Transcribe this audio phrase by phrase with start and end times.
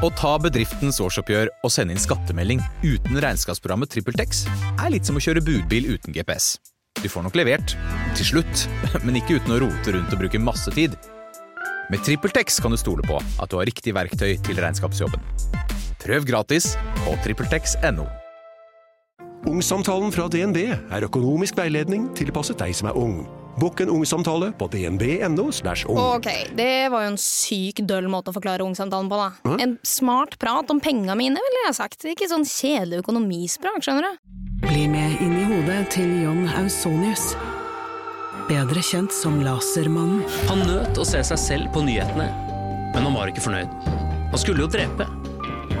[0.00, 4.46] Å ta bedriftens årsoppgjør og sende inn skattemelding uten regnskapsprogrammet TrippelTex
[4.80, 6.54] er litt som å kjøre budbil uten GPS.
[7.02, 7.74] Du får nok levert,
[8.16, 8.62] til slutt,
[9.04, 10.96] men ikke uten å rote rundt og bruke masse tid.
[11.92, 15.20] Med TrippelTex kan du stole på at du har riktig verktøy til regnskapsjobben.
[16.00, 18.08] Prøv gratis på TrippelTex.no.
[19.52, 23.20] Ungsamtalen fra DNB er økonomisk veiledning tilpasset deg som er ung.
[23.60, 25.50] Bokk en ungsamtale på dnb.no.
[25.88, 25.98] ung.
[25.98, 29.56] Ok, det var jo en syk døll måte å forklare ungsamtalen på, da.
[29.60, 32.06] En smart prat om penga mine, ville jeg sagt.
[32.08, 34.30] Ikke sånn kjedelig økonomisprat, skjønner du.
[34.64, 37.34] Bli med inn i hodet til John Ausonius.
[38.48, 40.24] Bedre kjent som Lasermannen.
[40.48, 42.30] Han nøt å se seg selv på nyhetene,
[42.94, 43.76] men han var ikke fornøyd.
[44.32, 45.06] Han skulle jo drepe.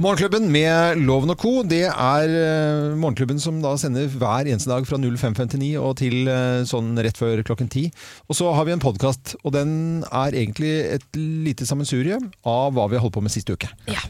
[0.00, 1.50] Morgenklubben med Loven og Co.
[1.68, 6.62] Det er eh, morgenklubben som da sender hver eneste dag fra 0559 og til eh,
[6.68, 7.84] sånn rett før klokken ti.
[8.32, 9.74] Og så har vi en podkast, og den
[10.08, 12.16] er egentlig et lite sammensurie
[12.48, 13.68] av hva vi har holdt på med siste uke.
[13.90, 14.00] Ja.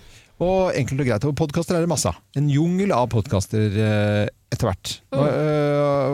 [0.43, 1.27] Og enkelt og greit.
[1.29, 2.23] Og podkaster er det masse av.
[2.39, 4.95] En jungel av podkaster eh, etter hvert.
[5.13, 5.27] Nå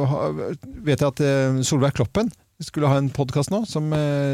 [0.08, 0.32] ha-
[0.88, 1.22] vet jeg at
[1.68, 2.32] Solveig Kloppen
[2.64, 3.92] skulle ha en podkast nå som,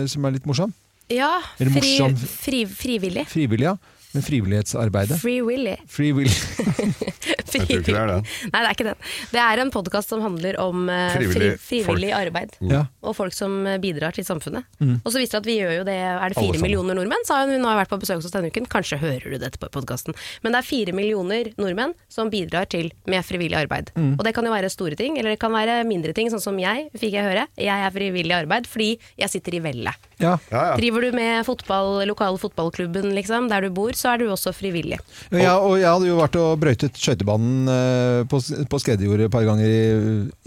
[0.09, 0.71] som er litt morsom.
[1.13, 2.15] Ja, fri, morsom?
[2.17, 3.27] fri, frivillig.
[3.29, 3.75] Frivillig, ja.
[4.15, 5.21] Med frivillighetsarbeidet.
[5.21, 5.75] Free Willy.
[5.89, 6.13] Free
[7.61, 7.71] will.
[7.71, 8.27] Jeg tror ikke det er den.
[8.53, 9.09] Nei, det er ikke den.
[9.35, 12.57] Det er en podkast som handler om uh, Frivillig fri, frivillig arbeid.
[12.65, 12.85] Ja.
[13.05, 14.67] Og folk som eh, bidrar til samfunnet.
[14.81, 14.97] Mm.
[15.03, 17.27] Og så viser det at vi gjør jo det Er det fire millioner nordmenn?
[17.29, 17.55] Sa hun.
[17.55, 18.69] Hun har vært på besøk hos oss denne uken.
[18.71, 20.17] Kanskje hører du dette på podkasten.
[20.45, 23.93] Men det er fire millioner nordmenn som bidrar til med frivillig arbeid.
[23.99, 24.15] Mm.
[24.19, 26.59] Og det kan jo være store ting, eller det kan være mindre ting, sånn som
[26.61, 27.47] jeg, fikk jeg høre.
[27.61, 30.11] Jeg er frivillig arbeid fordi jeg sitter i vellet.
[30.23, 30.35] Ja.
[30.51, 30.77] Ja, ja.
[30.79, 34.99] Driver du med fotball, lokal fotballklubben liksom, der du bor, så er du også frivillig.
[35.35, 38.41] Ja, og jeg hadde jo vært og brøytet skøytebanen eh, på,
[38.71, 39.81] på skredderjordet et par ganger i,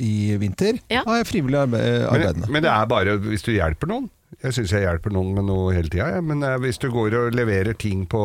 [0.04, 0.80] i vinter.
[0.92, 1.04] Ja.
[1.08, 2.52] Da er jeg frivillig arbeid, Men, arbeidende.
[2.54, 4.10] men det er bare hvis du hjelper noen.
[4.44, 6.10] Jeg syns jeg hjelper noen med noe hele tida.
[6.18, 6.22] Ja.
[6.22, 8.22] Men eh, hvis du går og leverer ting på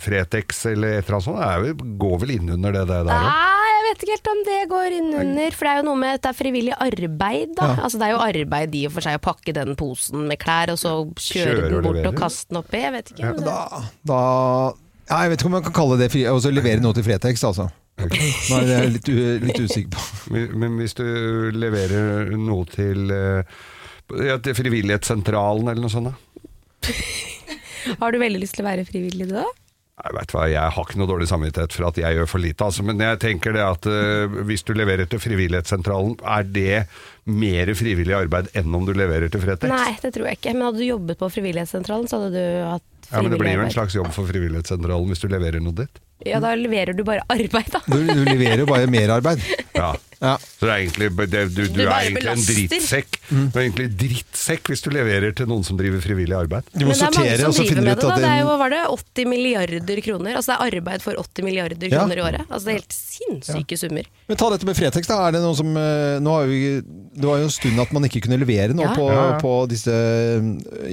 [0.00, 3.26] Fretex eller et eller annet sånt, går vel innunder det, det der òg.
[3.26, 6.14] Nei, jeg vet ikke helt om det går innunder, for det er jo noe med
[6.16, 7.66] at det er frivillig arbeid, da.
[7.74, 7.80] Ja.
[7.88, 10.72] Altså det er jo arbeid i og for seg å pakke den posen med klær,
[10.72, 12.80] og så kjøre Kjør den bort og, og kaste den oppi.
[12.86, 13.34] Jeg vet ikke.
[13.34, 13.58] Men Da,
[14.14, 14.22] da
[15.08, 17.44] ja, Jeg vet ikke om man kan kalle det fri, også levere noe til Fretex,
[17.48, 17.68] altså.
[18.02, 20.04] Nå er jeg litt, u, litt usikker på.
[20.32, 21.04] Men, men hvis du
[21.54, 23.56] leverer noe til, eh,
[24.24, 26.88] ja, til Frivillighetssentralen eller noe sånt, da?
[28.00, 29.44] Har du veldig lyst til å være frivillig, du da?
[30.02, 32.66] Jeg vet hva, jeg har ikke noe dårlig samvittighet for at jeg gjør for lite,
[32.66, 36.78] altså, men jeg tenker det at uh, hvis du leverer til Frivillighetssentralen, er det
[37.24, 39.70] mer frivillig arbeid enn om du leverer til Fretex?
[39.70, 40.54] Nei, det tror jeg ikke.
[40.56, 43.12] Men hadde du jobbet på Frivillighetssentralen, så hadde du hatt frivillig arbeid.
[43.12, 46.02] Ja, men det blir jo en slags jobb for Frivillighetssentralen hvis du leverer noe dit.
[46.26, 47.80] Ja, da leverer du bare arbeid, da.
[47.86, 49.42] Du, du leverer jo bare merarbeid.
[49.74, 49.92] Ja.
[50.22, 50.36] Ja.
[50.38, 53.16] Så det er egentlig, det, du, du, Du er egentlig egentlig en drittsekk.
[53.32, 53.46] Mm.
[53.50, 56.68] Du er egentlig drittsekk hvis du leverer til noen som driver frivillig arbeid.
[56.70, 58.06] Du må Men det er mange som og så driver finner du med ut det.
[58.06, 58.14] Da.
[58.14, 60.36] at Det er jo, hva var det, 80 milliarder kroner.
[60.38, 61.98] Altså det er arbeid for 80 milliarder Ja.
[62.04, 62.46] kroner i året.
[62.46, 64.06] Altså det er helt sinnssyke summer.
[64.30, 65.18] Men ta dette med Fretex, da.
[65.26, 66.62] Er det noe som eh, nå har vi,
[67.18, 68.94] Det var jo en stund at man ikke kunne levere noe Ja.
[68.94, 69.38] på, Ja, ja.
[69.42, 70.46] på disse eh,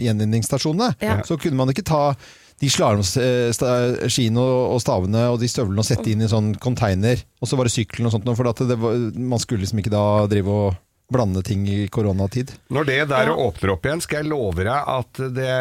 [0.10, 0.96] gjenvinningsstasjonene.
[1.06, 1.20] Ja.
[1.26, 2.16] Så kunne man ikke ta
[2.60, 7.22] de slalåmskiene og og stavene og de støvlene og sette inn i en sånn container,
[7.40, 9.94] og så var det sykkelen og sånt, for at det var, man skulle liksom ikke
[9.96, 10.78] da drive og
[11.10, 12.52] blande ting i koronatid.
[12.70, 15.56] Når det der åpner opp igjen, skal jeg love deg at det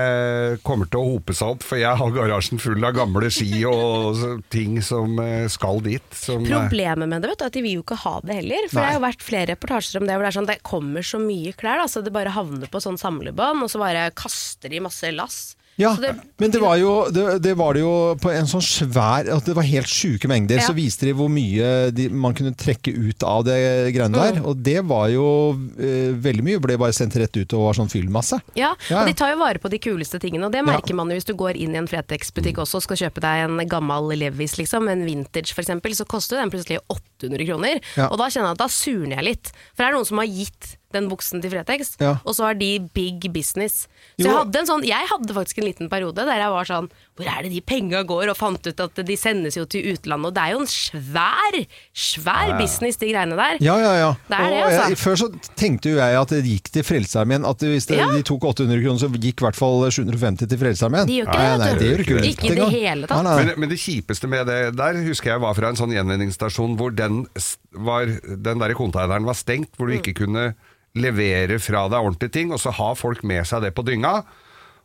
[0.67, 4.43] kommer til å hope seg opp, for jeg har garasjen full av gamle ski og
[4.53, 6.05] ting som eh, skal dit.
[6.13, 8.39] Som, eh, Problemet med det vet du, er at de vil jo ikke ha det
[8.43, 8.69] heller.
[8.69, 11.09] For det har jo vært flere reportasjer om det hvor det er sånn det kommer
[11.15, 11.81] så mye klær.
[11.81, 15.41] Da, så det bare havner på sånn samlebånd, og så bare kaster de masse lass.
[15.79, 19.29] Ja, det- men det var, jo, det, det var det jo på en sånn svær
[19.37, 20.59] At det var helt sjuke mengder.
[20.59, 20.67] Ja.
[20.67, 23.57] Så viste de hvor mye de, man kunne trekke ut av det
[23.95, 24.39] greiene der.
[24.41, 24.47] Mm.
[24.51, 25.25] Og det var jo
[25.79, 28.41] eh, Veldig mye ble bare sendt rett ut og var sånn fyllmasse.
[28.59, 29.01] Ja, Ja, ja.
[29.03, 31.29] og de tar jo vare på de kuleste tingene, og det merker man jo hvis
[31.31, 34.89] du går inn i en Fretex-butikk også og skal kjøpe deg en gammel Levis, liksom,
[34.91, 35.71] en vintage f.eks.,
[36.03, 36.79] så koster den plutselig
[37.19, 37.81] 800 kroner.
[37.99, 38.09] Ja.
[38.13, 39.51] Og da kjenner jeg at da surner jeg litt.
[39.75, 42.15] For det er noen som har gitt den buksen til Fretex, Ja.
[42.25, 43.87] og så har de big business.
[44.17, 46.89] Så jeg hadde, en sånn, jeg hadde faktisk en liten periode der jeg var sånn
[47.19, 48.31] Hvor er det de penga går?
[48.31, 50.29] Og fant ut at de sendes jo til utlandet.
[50.31, 51.57] Og det er jo en svær,
[51.99, 53.59] svær business, de greiene der.
[53.65, 54.11] Ja, ja, ja.
[54.29, 54.85] Det er det, altså.
[54.93, 55.29] jeg, før så
[55.59, 57.47] tenkte jo jeg at det gikk til Frelsesarmeen.
[57.49, 58.07] At hvis det, Ja.
[58.15, 61.11] de tok 800 kroner, så gikk i hvert fall 750 til Frelsesarmeen.
[61.11, 63.27] De gjør ikke det, nei, det gjør ikke Ikke i det hele tatt.
[63.27, 63.45] Nei, nei.
[63.51, 66.95] Men, men det kjipeste med det der husker jeg var fra en sånn gjenvinningsstasjon hvor
[66.95, 67.25] den,
[67.75, 70.53] var, den der konteineren var stengt, hvor du ikke kunne
[70.99, 74.23] levere fra deg ordentlige ting, og så har folk med seg det på dynga.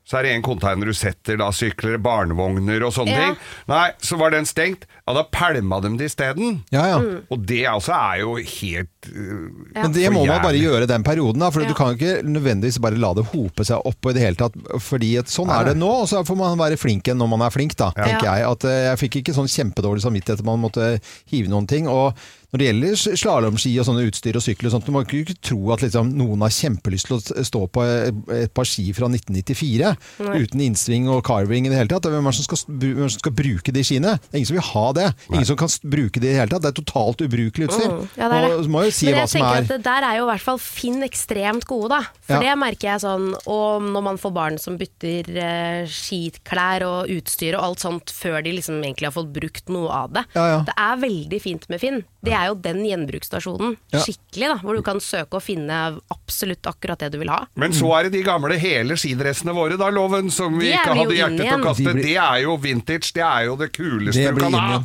[0.06, 3.28] Så er det en container du setter da sykler, barnevogner og sånne Ja.
[3.30, 3.38] ting.
[3.72, 4.86] Nei, så var den stengt.
[5.04, 6.62] Ja, da pælma de det isteden.
[6.72, 7.00] Ja, ja.
[7.04, 7.26] Mm.
[7.34, 11.44] Og det altså er jo helt øh, Men det må man bare gjøre den perioden,
[11.44, 11.68] da, for Ja.
[11.68, 14.56] du kan ikke nødvendigvis bare la det hope seg opp i det hele tatt.
[14.80, 17.52] Fordi sånn er det nå, og så får man være flink igjen når man er
[17.52, 18.48] flink, da, tenker jeg.
[18.48, 20.94] At eh, jeg fikk ikke sånn kjempedårlig samvittighet at man måtte
[21.34, 21.92] hive noen ting.
[21.92, 22.16] Og
[22.54, 25.72] når det gjelder slalåmski og sånne utstyr og sykler og sånt, du må ikke tro
[25.74, 29.90] at liksom, noen har kjempelyst til å stå på et, et par ski fra 1994
[30.22, 32.06] uten innsving og carving i det hele tatt.
[32.14, 34.14] Hvem er det som skal, hvem er det som skal bruke de skiene?
[34.22, 35.08] Det er ingen som vil ha det.
[35.32, 36.62] Ingen som kan bruke det i det hele tatt.
[36.64, 37.90] Det er totalt ubrukelig utstyr.
[37.92, 38.68] Mm, ja, det er det.
[38.74, 40.60] Må si Men hva jeg som tenker er at der er jo i hvert fall
[40.64, 42.02] Finn ekstremt gode, da.
[42.28, 42.40] For Ja.
[42.40, 47.58] det merker jeg sånn Og når man får barn som bytter eh, skiklær og utstyr
[47.58, 50.24] og alt sånt før de liksom egentlig har fått brukt noe av det.
[50.36, 50.60] Ja, ja.
[50.68, 52.04] Det er veldig fint med Finn.
[52.24, 53.76] Det er jo den gjenbruksstasjonen.
[53.92, 54.00] Ja.
[54.00, 54.58] Skikkelig, da.
[54.64, 57.42] Hvor du kan søke og finne absolutt akkurat det du vil ha.
[57.60, 61.18] Men så er det de gamle hele skidressene våre, da, Loven, som vi ikke hadde
[61.18, 61.84] hjerte til å kaste.
[61.84, 64.60] De blir- Det er jo vintage, det er jo det kuleste Det du kan inn
[64.60, 64.83] ha.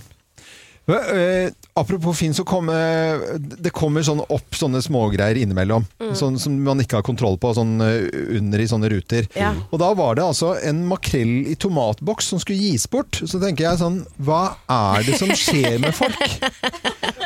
[0.88, 5.84] Eh, apropos Finn, så kommer det kommer sånn opp sånne smågreier innimellom.
[6.16, 8.08] Sånn som man ikke har kontroll på, sånn eh,
[8.38, 9.28] under i sånne ruter.
[9.36, 9.52] Ja.
[9.68, 13.20] Og da var det altså en makrell i tomatboks som skulle gis bort.
[13.20, 16.24] Så tenker jeg sånn, hva er det som skjer med folk?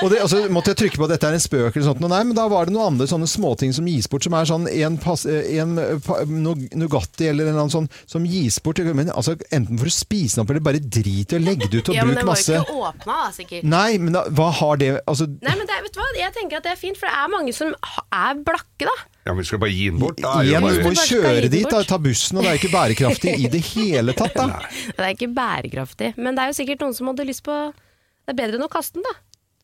[0.03, 2.23] Og det, altså, måtte jeg trykke på at dette er en spøk eller sånt, nei,
[2.27, 4.97] men da var det noen andre sånne småting som gis bort, som er sånn en,
[4.99, 8.83] pass, en Nugatti eller en eller annen sånn, som gis bort.
[8.83, 11.85] Men altså, enten for å spise den opp, eller bare drit i å legge det
[11.85, 13.52] ut og Ja, men bruk den var masse jo ikke åpna, da, sikkert.
[13.63, 16.09] Nei, men da, hva har det altså, Nei, men det, vet du hva?
[16.19, 18.95] Jeg tenker at det er fint, for det er mange som er blakke, da.
[19.23, 20.19] Ja, men vi skal bare gi den bort.
[20.23, 23.35] Da Igjen, du må bare kjøre dit, da, ta bussen, og det er ikke bærekraftig
[23.39, 24.63] i det hele tatt, da.
[24.97, 26.15] Det er ikke bærekraftig.
[26.19, 28.73] Men det er jo sikkert noen som hadde lyst på Det er bedre enn å
[28.73, 29.15] kaste den, da.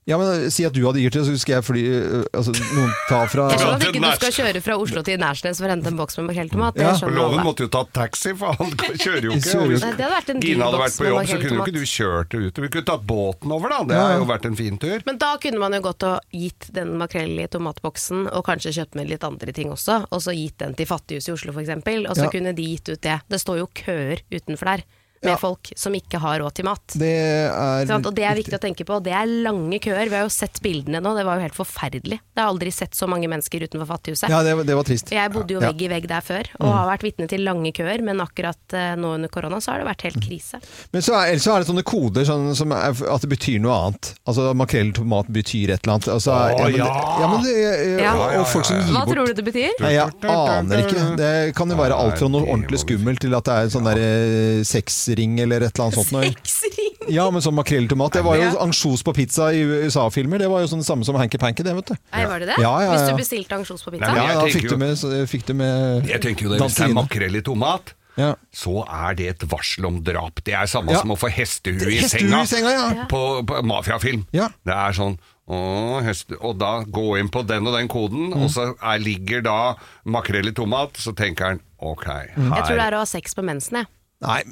[0.09, 2.93] Ja, men Si at du hadde gitt det, så skal jeg fly øh, Altså, noen
[3.11, 5.73] ta fra Jeg skjønner at ikke du skal kjøre fra Oslo til Nærsnes for å
[5.75, 6.79] hente en boks med makrelltomat.
[6.81, 8.73] Ja, Loven måtte jo ta taxi, for han
[9.05, 9.55] kjører jo ikke.
[9.69, 11.85] Nei, det hadde vært en Gina hadde vært på jobb, så kunne jo ikke du
[11.93, 12.61] kjørt det ut.
[12.65, 13.81] Vi kunne tatt båten over, da.
[13.91, 15.05] Det Ja, har jo vært en fin tur.
[15.09, 18.97] Men da kunne man jo gått og gitt den makrell i tomatboksen, og kanskje kjøpt
[18.99, 21.75] med litt andre ting også, og så gitt den til Fattighuset i Oslo f.eks.,
[22.09, 22.31] og så Ja.
[22.33, 23.21] kunne de gitt ut det.
[23.29, 24.87] Det står jo køer utenfor der
[25.23, 25.37] med Ja.
[25.37, 26.85] folk som ikke har råd til mat.
[26.95, 27.09] Det
[27.51, 28.07] er Sant?
[28.07, 29.01] Og det er viktig å tenke på.
[29.03, 30.09] Det er lange køer.
[30.09, 32.19] Vi har jo sett bildene nå, det var jo helt forferdelig.
[32.21, 34.29] Jeg har aldri sett så mange mennesker utenfor Fattighuset.
[34.31, 35.11] Ja, det, var- det var trist.
[35.11, 35.69] Jeg bodde jo Ja.
[35.69, 35.75] Mm.
[35.79, 38.95] vegg i vegg der før, og har vært vitne til lange køer, men akkurat eh,
[38.97, 40.61] nå under korona så har det vært helt krise.
[40.93, 43.61] Men så er, ellers så er det sånne koder sånn, som er, at det betyr
[43.61, 44.15] noe annet.
[44.27, 46.09] Altså makrell tomat betyr et eller annet.
[46.09, 47.19] Altså, Å, men det- ja.
[47.21, 49.71] ja, men det, Og, folk som gir Hva tror du det betyr?
[49.81, 51.17] Nei, jeg aner ikke.
[51.17, 53.85] Det kan jo være alt fra noe ordentlig skummelt til at det er en sånn
[53.85, 54.63] der eh,
[55.09, 56.37] sexring eller et eller annet sånt.
[56.37, 56.95] Seksring!
[57.09, 58.13] Ja, men sånn makrelltomat.
[58.19, 60.39] Det var jo ansjos på pizza i USA-filmer.
[60.43, 61.95] Det var jo sånn det samme som hanky-panky, det, vet du.
[62.13, 62.59] Nei, var det det?
[62.61, 62.97] Ja, ja, ja.
[62.99, 64.11] Hvis du bestilte ansjos på pizza?
[64.13, 66.77] Nei, Ja, da fikk du med, så- fikk du med Jeg tenker jo det, Hvis
[66.77, 68.35] det er makrell i tomat, Ja.
[68.53, 70.43] så er det et varsel om drap.
[70.45, 71.01] Det er samme Ja.
[71.01, 73.07] som å få hestehue i senga, i senga, ja.
[73.09, 74.27] på, på mafiafilm.
[74.33, 74.49] Ja.
[74.65, 78.43] Det er sånn å, heste, Og da gå inn på den og den koden, Mm.
[78.43, 79.75] og så er, ligger da
[80.05, 82.53] makrell i tomat, så tenker han ok, her Mm.
[82.55, 83.87] Jeg tror det er å ha sex på mensen, jeg.
[84.21, 84.43] Nei,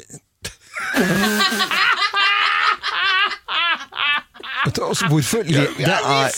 [4.88, 6.28] altså, hvorfor le- Det er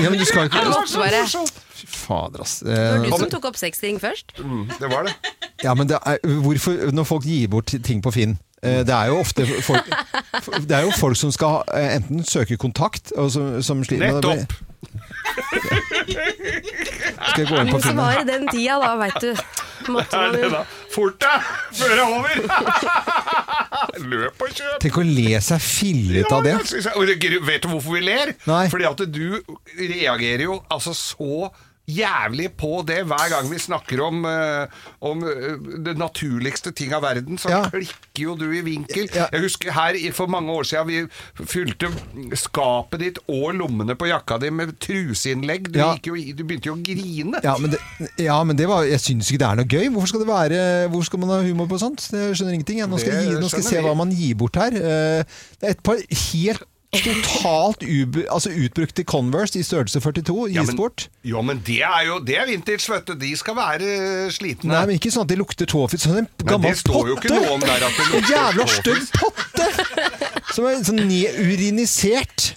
[0.00, 1.46] ja, men du skal ikke bare
[1.78, 2.58] Fy fader, ass.
[2.58, 4.32] Det var Eh, du som tok opp sexting først.
[4.80, 5.12] Det var det.
[5.64, 9.06] Ja, men det er, hvorfor, når folk gir bort ting på Finn eh, det er
[9.06, 9.84] jo ofte folk,
[10.68, 14.22] Det er jo folk som skal eh, enten søke kontakt og som, som sliter med
[14.22, 14.36] det.
[14.36, 14.52] Nettopp!
[17.28, 17.82] Skal jeg gå inn på Finn?
[17.82, 19.34] så var det den tida, da, veit du.
[19.86, 20.62] Måtte Er man det jo da?
[20.92, 22.34] Fort deg, før det er over!
[24.12, 24.76] Løp og kjøp!
[24.82, 26.54] Tenk å le seg fillete av det.
[26.56, 28.34] Ja, jeg synes jeg- og Vet du hvorfor vi ler?
[28.48, 28.64] Nei.
[28.72, 29.38] Fordi at du
[29.78, 31.48] reagerer jo altså så
[31.88, 34.66] jævlig på det hver gang vi snakker om, uh,
[35.08, 37.62] om eh, det naturligste ting av verden, så Ja.
[37.72, 39.08] klikker jo du i vinkel.
[39.14, 39.26] Ja.
[39.32, 41.88] Jeg husker her for mange år siden vi fylte
[42.36, 45.70] skapet ditt og lommene på jakka di med truseinnlegg.
[45.72, 45.94] Du, Ja.
[46.04, 47.40] jo, du begynte jo å grine.
[47.42, 47.80] Ja, men det,
[48.18, 49.88] ja, men det var, jeg syns ikke det er noe gøy.
[49.94, 52.04] Hvorfor skal det være Hvor skal man ha humor på sånt?
[52.12, 52.78] Jeg skjønner ingenting.
[52.78, 52.88] jeg.
[52.88, 54.72] Nå skal, jeg, gi, nå skal jeg se hva man gir bort her.
[54.76, 55.24] Eh,
[55.58, 56.62] Det er et par helt
[57.04, 57.82] totalt
[58.32, 58.48] altså
[58.96, 61.08] til Converse i størrelse 42 Ja, sport.
[61.08, 63.14] men- Jo, men det er jo det er vintage, vet du.
[63.14, 64.72] De skal være slitne.
[64.72, 66.00] Nei, men ikke sånn at de lukter tåfis.
[66.06, 66.62] Sånn en Men potte!
[66.62, 69.68] det står jo ikke noe om der at det En lukter jævla stygg potte!
[70.54, 71.04] Som er sånn
[71.44, 72.54] urinisert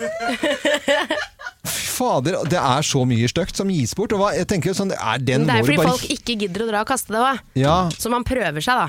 [1.68, 4.14] Fy fader, det er så mye stygt som gis bort.
[4.16, 6.64] Og hva, jeg tenker sånn, er den Men det er fordi bare folk ikke gidder
[6.66, 7.44] å dra og kaste det òg.
[7.62, 8.88] Ja, Så man prøver seg, da.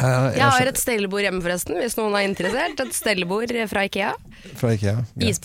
[0.00, 2.82] Eh, jeg Jeg har et stellebord hjemme, forresten, hvis noen er interessert.
[2.82, 4.12] Et stellebord fra Ikea.
[4.56, 4.96] Fra IKEA.
[5.20, 5.26] Ja.
[5.28, 5.40] Gis.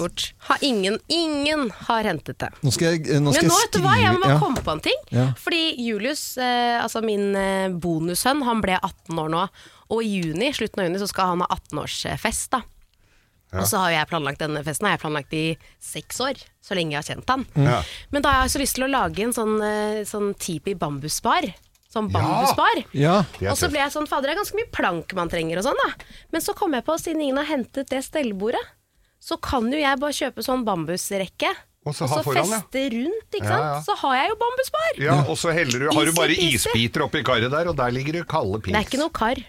[0.50, 2.52] Har ingen, ingen har hentet det.
[2.64, 4.38] Nå skal jeg, nå skal Men nå, vet du hva, jeg må ja.
[4.42, 5.02] komme på en ting.
[5.16, 5.30] Ja.
[5.40, 9.48] Fordi Julius, eh, altså min eh, bonussønn, han ble 18 år nå.
[9.94, 12.56] Og i juni, slutten av juni så skal han ha 18-årsfest.
[12.56, 12.64] da.
[13.56, 15.46] Og så har jeg planlagt denne festen har jeg planlagt i
[15.84, 17.46] seks år, så lenge jeg har kjent han.
[17.56, 17.78] Ja.
[18.12, 21.48] Men da har jeg så lyst til å lage en sånn, eh, sånn tipi bambusbar.
[21.96, 22.82] Sånn bambusbar.
[22.92, 23.22] Ja.
[23.40, 25.62] Det er Og så ble jeg sånn, fader det er ganske mye plank man trenger
[25.62, 25.92] og sånn da.
[26.36, 28.60] Men så kom jeg på, siden ingen har hentet det stellebordet,
[29.24, 31.54] så kan jo jeg bare kjøpe sånn bambusrekke.
[31.86, 32.60] Og så ha foran, ja.
[32.66, 33.66] feste rundt, ikke Ja, sant?
[33.70, 33.82] ja.
[33.86, 34.92] Så har jeg jo bambusbar.
[35.06, 38.18] Ja, og så heller du, har du bare isbiter oppi karet der, og der ligger
[38.20, 38.74] det kalde pils.
[38.74, 39.42] Det er ikke noe kar.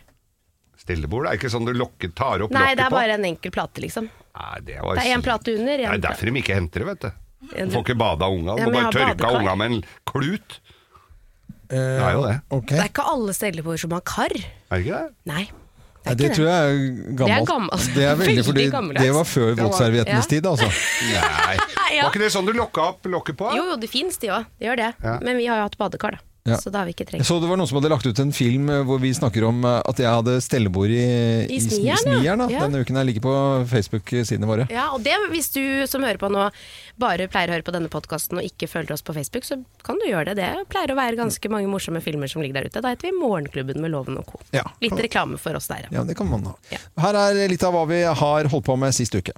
[0.77, 2.99] Stillebord det er ikke sånn du lokker, tar opp Nei, lokket det er på.
[3.01, 4.11] bare en enkel plate, liksom.
[4.37, 5.77] Nei, det, var Det er én plate under.
[5.81, 7.11] Det En er derfor de ikke henter det, vet du.
[7.57, 8.55] Ja, Du får ikke bada unga.
[8.57, 10.59] Du Ja, må bare tørka tørke av unga med en klut.
[11.71, 12.35] Eh, Det er jo det.
[12.51, 12.77] Okay.
[12.77, 14.33] Det er ikke alle stellebord som har kar.
[14.37, 15.15] Er det ikke det?
[15.33, 15.45] Nei.
[16.07, 17.49] Det det er tror jeg er gammelt.
[17.49, 17.87] gammelt.
[17.97, 20.31] Det er veldig, Veldig fordi det var før våtserviettenes Ja.
[20.31, 20.69] tid, altså.
[21.47, 21.57] Nei.
[21.97, 22.03] Ja.
[22.03, 23.47] Var ikke det sånn du lokka opp lokket på?
[23.57, 24.45] Jo, jo, det fins de òg.
[24.59, 24.89] Det gjør det.
[25.07, 25.13] Ja.
[25.23, 26.26] Men vi har jo hatt badekar, da.
[26.47, 26.57] Ja.
[26.63, 28.33] Så da har vi ikke trengt så det var noen som hadde lagt ut en
[28.35, 31.03] film eh, hvor vi snakker om eh, at jeg hadde stellebord i,
[31.51, 32.45] I Smieren, i Smieren.
[32.53, 32.63] Ja.
[32.67, 32.99] denne uken.
[33.01, 33.35] Jeg ligger på
[33.73, 34.69] Facebook-sidene våre.
[34.73, 36.49] Ja, og det, hvis du som hører på nå
[37.03, 39.99] bare pleier å høre på denne podkasten og ikke følger oss på Facebook, så kan
[40.03, 40.47] du gjøre det.
[40.57, 42.85] Det pleier å være ganske mange morsomme filmer som ligger der ute.
[42.85, 44.41] Da heter vi Morgenklubben med Loven og co.
[44.57, 44.65] Ja.
[44.85, 45.91] Litt reklame for oss der.
[45.91, 46.57] Ja, det kan man ha.
[47.07, 49.35] Her er litt av hva vi har holdt på med sist uke.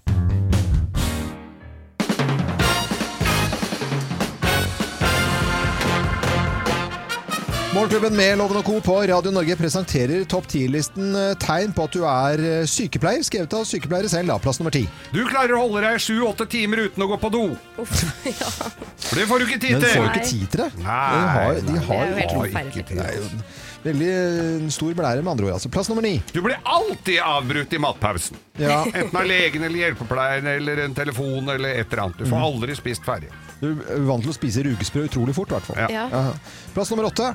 [7.79, 8.81] Morgenklubben med Loven og Co.
[8.83, 13.55] på Radio Norge presenterer topp 10-listen eh, tegn på at du er eh, sykepleier, skrevet
[13.55, 14.81] av sykepleiere selv, da, plass nummer ti.
[15.15, 17.43] Du klarer å holde deg sju-åtte timer uten å gå på do.
[17.79, 19.85] For det får du ikke tid til.
[19.85, 20.69] Men får jo ikke tid til det.
[20.83, 22.73] Nei, de har, de har, Det er jo helt forferdelig.
[22.73, 23.05] ikke tid.
[23.05, 23.45] Er en
[23.87, 25.55] veldig eh, stor blære, med andre ord.
[25.61, 25.71] Altså.
[25.79, 26.17] Plass nummer ni.
[26.35, 28.43] Du blir alltid avbrutt i matpausen.
[28.59, 28.81] Ja.
[28.91, 32.19] Enten av legen eller hjelpepleieren eller en telefon eller et eller annet.
[32.19, 32.35] Du Mm.
[32.35, 33.31] får aldri spist ferdig.
[33.63, 35.79] Du er vant til å spise rugesprø utrolig fort, i hvert fall.
[35.95, 36.09] Ja.
[36.11, 36.27] Ja.
[36.75, 37.31] Plass nummer åtte.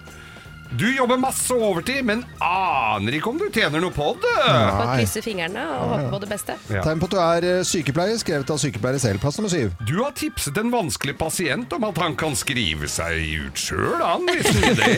[0.73, 4.31] Du jobber masse overtid, men aner ikke om du tjener noe på det.
[4.47, 4.95] Nei.
[4.97, 6.55] krysse fingrene og håpe på det beste.
[6.73, 6.81] Ja.
[6.85, 9.21] Tegn på at du er eh, sykepleier, skrevet av sykepleier selv.
[9.21, 9.75] Plass nummer syv.
[9.85, 14.25] Du har tipset en vanskelig pasient om at han kan skrive seg ut sjøl, han,
[14.31, 14.91] hvis ikke vil det.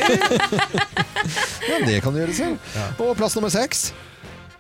[1.66, 2.74] Ja, det kan du gjøre selv.
[3.02, 3.88] Og plass nummer seks.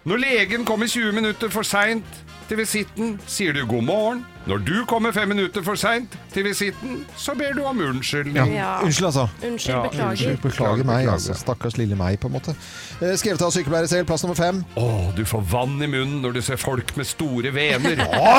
[0.05, 2.17] Når legen kommer 20 minutter for seint
[2.49, 4.25] til visitten, sier du god morgen.
[4.45, 8.51] Når du kommer fem minutter for seint til visitten, så ber du om unnskyldning.
[8.53, 8.75] Ja.
[8.85, 9.23] Unnskyld, altså.
[9.41, 10.09] Unnskyld, Ja, beklager.
[10.11, 11.11] Unnskyld, beklager meg, Beklager.
[11.15, 11.33] altså.
[11.39, 12.53] Stakkars lille meg, på en måte.
[13.01, 14.05] Eh, Skrevet av sykepleier selv.
[14.05, 14.59] Plass nummer fem.
[14.77, 14.85] Å,
[15.17, 18.03] du får vann i munnen når du ser folk med store vener.
[18.05, 18.35] Å,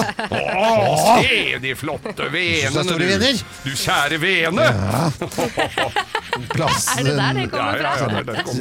[1.18, 3.06] se de flotte venene, store du.
[3.10, 3.42] vener.
[3.64, 4.68] Du kjære vene.
[6.54, 7.96] Plass, Er det der det kommer fra?
[7.98, 8.60] ja, der, der kom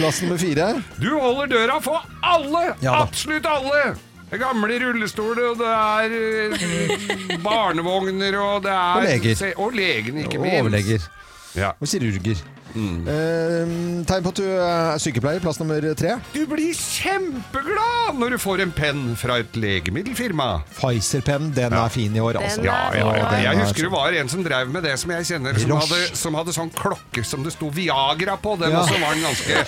[0.00, 0.68] plass nummer fire.
[1.02, 2.62] Du holder døra for alle!
[2.84, 2.94] Ja.
[3.02, 3.82] Absolutt alle!
[4.30, 9.34] Det er gamle rullestoler, og det er eh, barnevogner, og det er Og leger.
[9.40, 10.60] Se, og legen, ikke Og minst.
[10.62, 11.10] overleger.
[11.58, 11.72] Ja.
[11.82, 12.38] Og kirurger.
[12.70, 13.00] Mm.
[13.10, 13.70] Eh,
[14.06, 15.40] tegn på at du er sykepleier.
[15.42, 16.12] Plass nummer tre.
[16.30, 20.46] Du blir kjempeglad når du får en penn fra et legemiddelfirma.
[20.76, 22.62] Pfizer-penn, den er fin i år, altså.
[22.62, 23.26] Ja, ja, ja.
[23.42, 26.00] Jeg er husker det var en som drev med det som jeg kjenner, som hadde,
[26.22, 28.54] som hadde sånn klokke som det sto Viagra på.
[28.62, 28.84] Den Ja.
[28.84, 29.66] også var den ganske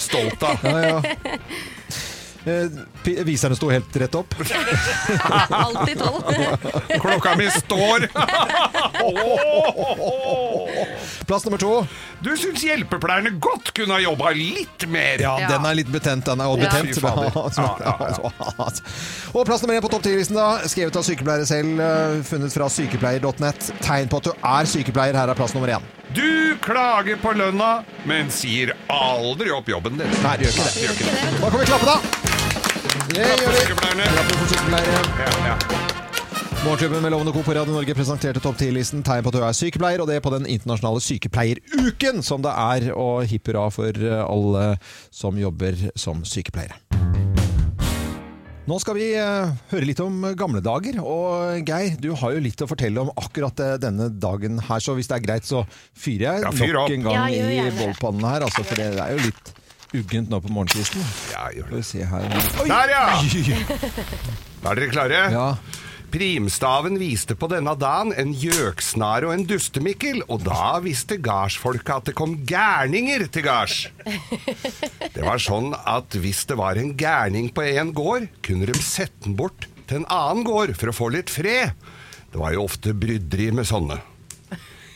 [0.00, 0.64] stolt av.
[0.64, 0.98] Ja, ja.
[2.44, 4.34] Eh, Viserne sto helt rett opp.
[5.48, 6.22] Alltid tolv.
[7.00, 8.08] Klokka mi står!
[11.28, 11.72] Plass nummer to.
[12.22, 15.20] Du syns hjelpepleierne godt kunne ha jobba litt mer.
[15.22, 15.48] Ja, Ja.
[15.54, 16.24] den er litt betent.
[16.28, 16.68] Den er også Ja.
[16.68, 16.94] betent.
[16.94, 17.00] Fy.
[17.62, 18.68] Ja, ja,
[19.34, 20.58] Og plass nummer én på topp 10-listen, da.
[20.70, 23.70] Skrevet av sykepleiere selv, eh, funnet fra sykepleier.net.
[23.82, 25.14] Tegn på at du er sykepleier.
[25.18, 25.82] Her er plass nummer én.
[26.14, 30.10] Du klager på lønna, men sier aldri opp jobben din.
[30.22, 30.82] Nei, det gjør ikke det.
[30.82, 31.40] Gjør ikke det.
[31.40, 31.96] Da kan vi klappe, da!
[33.12, 33.64] Det Klapp gjør for vi.
[33.64, 34.12] sykepleierne.
[34.12, 35.02] Klappe for sykepleiere.
[35.18, 35.91] Ja, ja.
[36.62, 37.42] Morgenklubben med Lovende Co.
[37.42, 40.22] på Radio Norge presenterte topp 10-listen tegn på at du er sykepleier, og det er
[40.22, 44.76] på den internasjonale sykepleieruken som det er, og hipp hurra for eh, alle
[45.10, 46.78] som jobber som sykepleiere.
[48.70, 52.62] Nå skal vi eh, høre litt om gamle dager, og Geir, du har jo litt
[52.62, 55.64] å fortelle om akkurat eh, denne dagen her, så hvis det er greit så
[55.98, 59.16] fyrer jeg Ja, fyr nok en gang Ja, i bollpannen her, altså, for det er
[59.16, 59.54] jo litt
[59.98, 61.02] uggent nå på morgenkvisten.
[61.34, 61.74] Ja, gjør
[62.70, 63.06] Der, ja!
[64.62, 65.24] Er dere klare?
[65.34, 65.48] Ja.
[66.12, 72.10] Primstaven viste på denne dagen en gjøksnare og en dustemikkel, og da visste gardsfolka at
[72.10, 73.86] det kom gærninger til gards.
[75.14, 79.24] Det var sånn at hvis det var en gærning på en gård, kunne de sette
[79.26, 81.72] den bort til en annen gård for å få litt fred.
[82.32, 83.98] Det var jo ofte bryderi med sånne.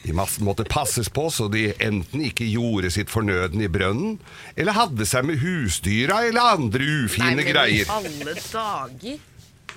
[0.06, 4.20] De måtte passes på så de enten ikke gjorde sitt fornøden i brønnen,
[4.54, 7.90] eller hadde seg med husdyra eller andre ufine greier.
[7.90, 9.18] alle dager.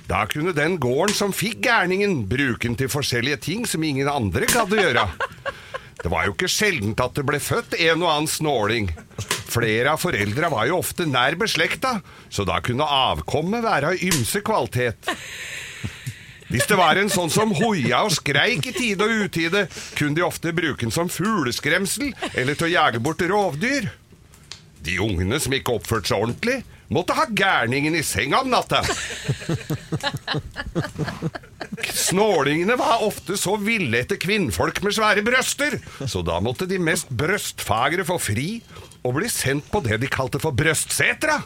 [0.10, 4.48] Da kunne den gården som fikk gærningen, bruke den til forskjellige ting som ingen andre
[4.50, 5.06] gadd å gjøre.
[6.00, 8.89] Det var jo ikke sjeldent at det ble født en og annen snåling.
[9.50, 12.00] Flere av foreldra var jo ofte nær beslekta,
[12.32, 15.12] så da kunne avkommet være av ymse kvalitet.
[16.50, 20.25] Hvis det var en sånn som hoia og skreik i tide og utide, kunne de
[20.25, 23.92] ofte bruke den som fugleskremsel eller til å jage bort rovdyr.
[24.82, 28.81] De ungene som ikke oppførte seg ordentlig, måtte ha gærningen i senga om natta.
[31.93, 35.77] Snålingene var ofte så ville etter kvinnfolk med svære brøster,
[36.10, 38.50] så da måtte de mest brøstfagre få fri
[39.03, 41.39] og bli sendt på det de kalte for brøstsetra.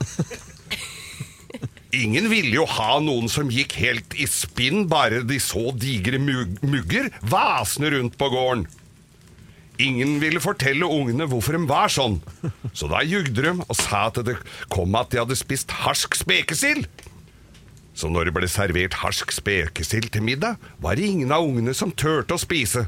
[1.93, 6.57] Ingen ville jo ha noen som gikk helt i spinn bare de så digre mug
[6.65, 8.65] mugger vasende rundt på gården.
[9.81, 12.19] Ingen ville fortelle ungene hvorfor de var sånn,
[12.77, 14.35] så da jugde de og sa at det
[14.73, 16.85] kom at de hadde spist harsk spekesild.
[17.97, 21.93] Så når det ble servert harsk spekesild til middag, var det ingen av ungene som
[21.93, 22.85] turte å spise.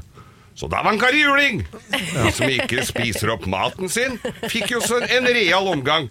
[0.56, 1.66] Så da var han Kari juling!
[1.92, 4.16] De som ikke spiser opp maten sin,
[4.48, 6.08] fikk jo sånn en real omgang.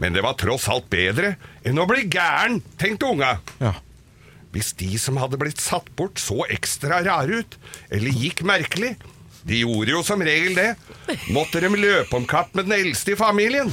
[0.00, 3.36] Men det var tross alt bedre enn å bli gæren, tenkte unga.
[3.60, 3.76] Ja.
[4.54, 7.56] Hvis de som hadde blitt satt bort så ekstra rare ut,
[7.94, 8.94] eller gikk merkelig,
[9.44, 10.70] de gjorde jo som regel det,
[11.34, 13.68] måtte de løpe om kapp med den eldste i familien.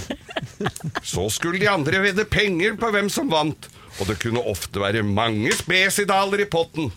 [1.04, 5.06] Så skulle de andre vedde penger på hvem som vant, og det kunne ofte være
[5.08, 6.92] mange spesidaler i potten.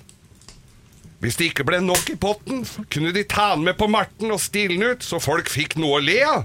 [1.22, 4.42] Hvis det ikke ble nok i potten, kunne de ta den med på marten og
[4.42, 6.42] stille den ut, så folk fikk noe å le av.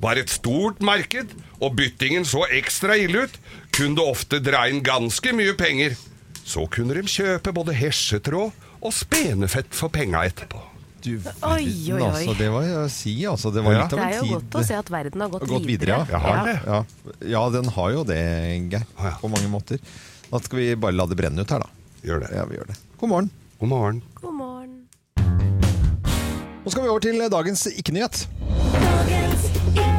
[0.00, 3.38] Var et stort marked, og byttingen så ekstra ille ut,
[3.76, 5.94] kunne det ofte dra inn ganske mye penger.
[6.42, 10.69] Så kunne de kjøpe både hesjetråd og spenefett for penga etterpå.
[11.00, 12.34] Du verden, altså.
[12.36, 13.52] Det var å si, altså.
[13.54, 13.82] Det var Ja.
[13.84, 14.32] litt av Det er jo tid.
[14.34, 16.18] godt å se at verden har gått, Gått videre, ja.
[16.18, 16.56] Har det.
[16.66, 16.84] Ja.
[17.34, 18.20] ja, den har jo det,
[18.70, 18.84] Geir.
[19.20, 19.78] På mange måter.
[20.30, 21.68] Da skal vi bare la det brenne ut her, da.
[22.04, 22.30] Gjør det.
[22.36, 22.76] Ja, vi gjør det.
[23.00, 23.30] God morgen.
[23.60, 24.02] God morgen.
[24.20, 24.76] God morgen.
[26.60, 28.26] Nå skal vi over til dagens ikke-nyhet.
[28.40, 29.89] Og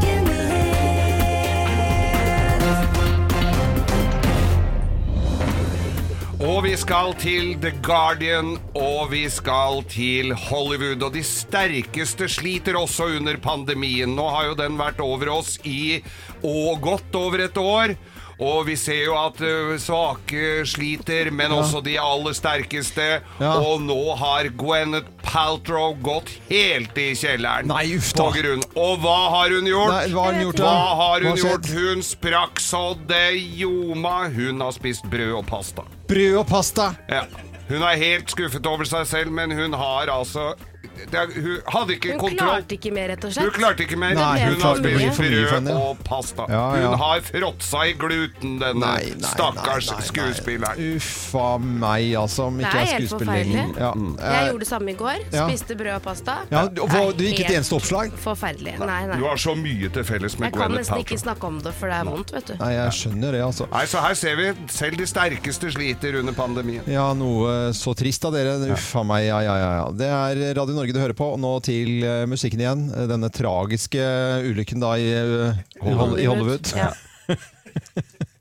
[6.72, 11.02] vi skal til The Guardian, og vi skal til Hollywood.
[11.04, 14.14] Og de sterkeste sliter også under pandemien.
[14.16, 16.00] Nå har jo den vært over oss i
[16.40, 17.98] og godt over et år.
[18.40, 19.44] Og vi ser jo at
[19.84, 23.10] svake sliter, men også de aller sterkeste.
[23.20, 23.52] Ja.
[23.60, 27.68] Og nå har Gwyneth Paltrow gått helt i kjelleren.
[27.68, 28.32] Nei, uff da.
[28.32, 29.98] Og hva har hun gjort?
[29.98, 30.64] Nei, hva har hun gjort.
[30.64, 31.74] Hva har hun Hva har gjort?
[31.76, 33.26] Hun sprakk så det
[33.60, 34.22] ljoma.
[34.32, 35.92] Hun har spist brød og pasta.
[36.12, 36.90] Brød og pasta.
[37.08, 37.22] Ja.
[37.70, 40.50] Hun er helt skuffet over seg selv, men hun har altså
[40.82, 42.50] er, Hun hadde ikke Hun kontroll.
[42.50, 44.14] klarte ikke mer, rett og Hun klarte ikke mer.
[44.16, 46.46] Nei, hun hun har klarte- det blir spist for mye for henne, brød og pasta.
[46.50, 46.88] Ja, ja.
[46.90, 50.08] Hun har fråtsa i gluten, denne Nei, nei, stakkars nei, nei, nei.
[50.12, 50.96] skuespilleren.
[50.96, 52.48] Uff a meg, altså.
[52.52, 53.68] Om Det ikke er jeg helt skuespiller lenger.
[53.68, 53.80] forferdelig.
[53.82, 53.92] Ja.
[54.32, 55.18] Jeg Eh, gjorde det samme i går.
[55.32, 55.48] Ja.
[55.48, 56.36] Spiste brød og pasta.
[56.52, 58.12] ja, og hva- du gikk ikke et Helt eneste oppslag?
[58.18, 58.80] Forferdelig.
[58.80, 59.18] Nei, nei.
[59.18, 61.26] Du har så mye til felles med Jeg kan Gwyneth nesten ikke Paltrow.
[61.26, 62.54] snakke om det, for det er vondt, vet du.
[62.60, 63.68] Nei, jeg skjønner det, altså.
[63.72, 66.82] Nei, så her ser vi selv de sterkeste sliter under pandemien.
[66.88, 68.72] Ja, noe så trist av dere.
[68.72, 69.72] Uff a meg, ja, ja, ja.
[69.86, 69.92] ja.
[69.92, 71.32] Det er Radio Norge du hører på.
[71.36, 72.88] Og nå til eh, musikken igjen.
[73.12, 74.04] Denne tragiske
[74.48, 76.74] ulykken da i, eh, i i Hollywood.
[76.78, 76.92] Ja.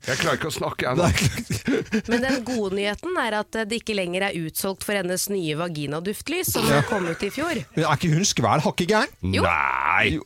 [0.01, 1.99] Jeg klarer ikke å snakke, jeg nå.
[2.09, 6.55] Men den gode nyheten er at det ikke lenger er utsolgt for hennes nye vaginaduftlys,
[6.55, 7.61] som kom ut i fjor.
[7.77, 9.13] Men Er ikke hun skvæl hakke gæren?
[9.21, 10.17] Nei!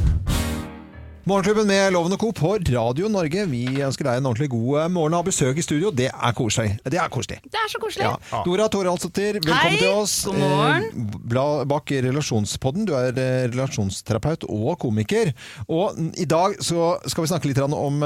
[1.23, 2.31] Morgenklubben med Loven og Co.
[2.35, 3.45] på Radio Norge.
[3.47, 5.87] Vi ønsker deg en ordentlig god eh, morgen og ha besøk i studio.
[5.95, 6.73] Det er koselig.
[6.83, 7.37] Det er koselig.
[7.47, 8.09] Det er så koselig.
[8.09, 8.41] Ja.
[8.43, 10.17] Dora Toralsdottir, velkommen Hei, til oss.
[10.27, 10.89] god morgen.
[10.91, 12.83] Eh, bla- bak Relasjonspodden.
[12.89, 15.31] Du er eh, relasjonsterapeut og komiker.
[15.71, 18.03] Og i dag så skal vi snakke litt om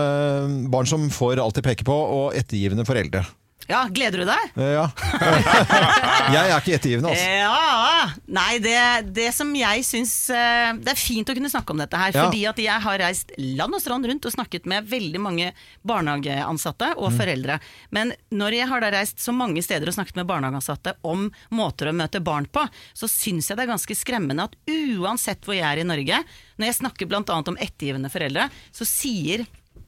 [0.69, 3.25] barn som får alt de peker på, og ettergivende foreldre.
[3.67, 4.51] Ja, gleder du deg?
[4.55, 4.85] Eh, Ja.
[6.33, 7.27] Jeg er ikke ettergivende, altså.
[7.27, 8.11] Ja!
[8.37, 8.75] Nei, det,
[9.15, 12.25] det som jeg syns eh, Det er fint å kunne snakke om dette her, Ja.
[12.27, 15.51] fordi at jeg har reist land og strand rundt og snakket med veldig mange
[15.87, 17.17] barnehageansatte og Mm.
[17.19, 17.59] foreldre.
[17.91, 21.89] Men når jeg har da reist så mange steder og snakket med barnehageansatte om måter
[21.91, 25.65] å møte barn på, så syns jeg det er ganske skremmende at uansett hvor jeg
[25.67, 26.19] er i Norge,
[26.57, 27.23] når jeg snakker bl.a.
[27.23, 29.45] om ettergivende foreldre, så sier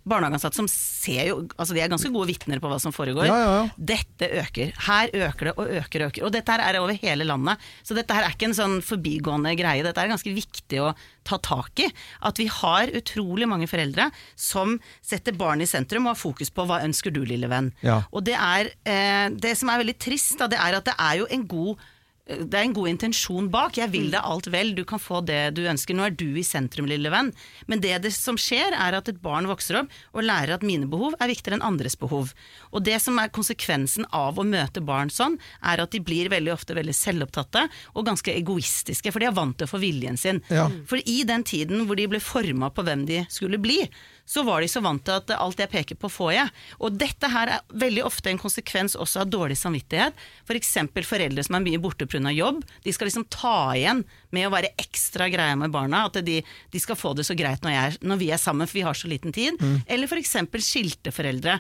[0.10, 3.28] barnehageansatte som ser jo Altså de er ganske gode vitner på hva som foregår.
[3.30, 3.84] Ja, ja, ja.
[3.92, 4.74] Dette øker.
[4.88, 6.26] Her øker det og øker og øker.
[6.28, 7.62] Og dette her er over hele landet.
[7.86, 9.86] Så dette her er ikke en sånn forbigående greie.
[9.86, 10.94] Dette er ganske viktig å
[11.28, 11.90] ta tak i.
[12.26, 16.66] At vi har utrolig mange foreldre som setter barn i sentrum og har fokus på
[16.70, 17.72] hva ønsker du, lille venn.
[18.12, 21.22] Og det er eh, Det som er veldig trist, da, det er at det er
[21.22, 21.88] jo en god
[22.30, 23.78] det er en god intensjon bak.
[23.80, 25.98] Jeg vil deg alt vel, du kan få det du ønsker.
[25.98, 27.32] Nå er du i sentrum, lille venn.
[27.72, 30.90] Men det, det som skjer, er at et barn vokser opp og lærer at mine
[30.90, 32.36] behov er viktigere enn andres behov.
[32.70, 36.54] Og det som er konsekvensen av å møte barn sånn, er at de blir veldig
[36.54, 37.66] ofte veldig selvopptatte
[37.96, 40.44] og ganske egoistiske, for de er vant til å få viljen sin.
[40.54, 40.68] Ja.
[40.90, 43.82] For i den tiden hvor de ble forma på hvem de skulle bli,
[44.30, 46.54] så var de så vant til at alt jeg peker på, får jeg.
[46.86, 50.14] Og dette her er veldig ofte en konsekvens også av dårlig samvittighet.
[50.46, 50.76] F.eks.
[50.94, 52.30] For foreldre som er mye borte pga.
[52.36, 52.62] jobb.
[52.86, 54.04] De skal liksom ta igjen
[54.36, 56.06] med å være ekstra greie med barna.
[56.06, 58.78] At de, de skal få det så greit når, jeg, når vi er sammen, for
[58.78, 59.58] vi har så liten tid.
[59.58, 59.82] Mm.
[59.88, 60.38] Eller f.eks.
[60.62, 61.58] skilte foreldre.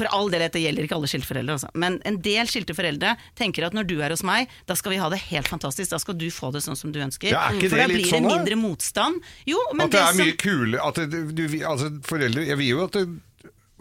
[0.00, 1.68] For all del, dette gjelder ikke alle skilte foreldre, altså.
[1.76, 5.00] men en del skilte foreldre tenker at når du er hos meg, da skal vi
[5.02, 5.90] ha det helt fantastisk.
[5.92, 7.28] Da skal du få det sånn som du ønsker.
[7.34, 8.36] Ja, er ikke for det da litt blir sånn, det da?
[8.40, 9.20] mindre motstand.
[9.50, 12.68] Jo, men At det er som- mye kulere at det, du, altså, Foreldre Jeg vil
[12.72, 13.08] jo at det-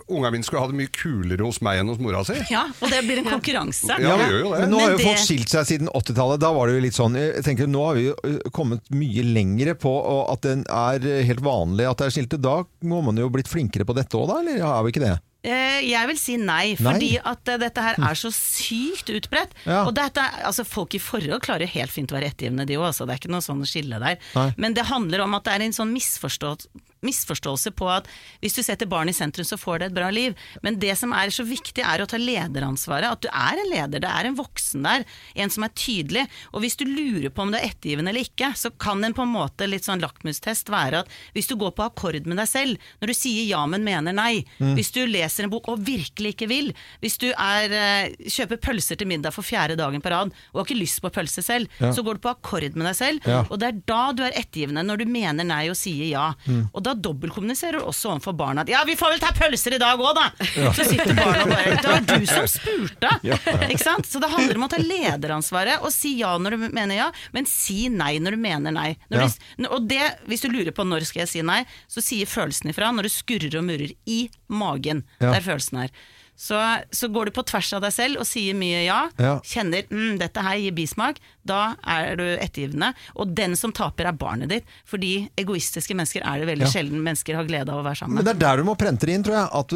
[0.10, 2.34] unga mine skulle ha det mye kulere hos meg enn hos mora si.
[2.49, 3.93] Ja, og det blir en konkurranse.
[4.01, 4.60] Ja, det gjør jo det.
[4.63, 6.39] Men nå har jo det- folk skilt seg siden 80-tallet.
[6.41, 8.15] Da var det jo litt sånn Jeg tenker Nå har vi jo
[8.51, 9.93] kommet mye lengre på
[10.34, 12.41] at det er helt vanlig at det er skilte.
[12.41, 14.39] Da må man jo blitt flinkere på dette òg, da?
[14.41, 15.19] Eller er vi ikke det?
[15.41, 16.75] Eh, Jeg vil si nei, Nei?
[16.84, 19.54] fordi at eh, dette her er så sykt utbredt.
[19.65, 19.86] Ja.
[19.88, 22.91] Og dette, altså Folk i forhold klarer helt fint å være ettergivende, de òg.
[22.91, 24.19] Det er ikke noe sånn skille der.
[24.36, 24.49] Nei.
[24.58, 26.56] Men det handler om at det er en sånn misforstå
[27.05, 28.07] misforståelse på at
[28.41, 30.35] hvis du setter barn i sentrum, så får det et bra liv.
[30.65, 33.09] Men det som er så viktig, er å ta lederansvaret.
[33.12, 34.03] At du er en leder.
[34.03, 35.05] Det er en voksen der.
[35.39, 36.25] En som er tydelig.
[36.53, 39.23] Og hvis du lurer på om du er ettergivende eller ikke, så kan en på
[39.25, 42.89] en måte litt sånn lakmustest være at hvis du går på akkord med deg selv,
[43.01, 44.73] når du sier ja, men mener nei, Mm.
[44.75, 48.97] hvis du leser en bok og virkelig ikke vil, hvis du er, eh, kjøper pølser
[48.99, 51.91] til middag for fjerde dagen på rad og har ikke lyst på pølse selv, Ja.
[51.93, 53.19] så går du på akkord med deg selv.
[53.27, 53.45] Ja.
[53.49, 56.33] Og det er da du er ettergivende, når du mener nei og sier ja.
[56.47, 56.69] Mm.
[56.73, 59.82] Og da dobbeltkommuniserer du også overfor barna at ja, vi får vel ta pølser i
[59.82, 60.25] dag òg, da!
[60.60, 60.71] Ja.
[60.75, 63.12] Så sitter barna og bare Det var du som spurte!
[63.25, 63.38] Ja.
[63.69, 64.10] Ikke sant?
[64.10, 67.47] Så det handler om å ta lederansvaret og si ja når du mener ja, men
[67.49, 68.91] si nei når du mener nei.
[69.12, 69.28] Ja.
[69.28, 72.71] du, og det, hvis du lurer på når skal jeg si nei, så sier følelsen
[72.73, 75.04] ifra når du skurrer og murrer i magen.
[75.21, 75.93] Der følelsen er.
[76.39, 76.56] Så,
[76.95, 79.34] så går du på tvers av deg selv og sier mye ja, Ja.
[79.43, 82.93] kjenner mm, dette her gir bismak, da er du ettergivende.
[83.19, 86.71] Og den som taper er barnet ditt, fordi egoistiske mennesker er det veldig Ja.
[86.71, 89.06] sjelden mennesker har glede av å være sammen Men det er der du må prente
[89.10, 89.49] det inn, tror jeg.
[89.60, 89.73] At,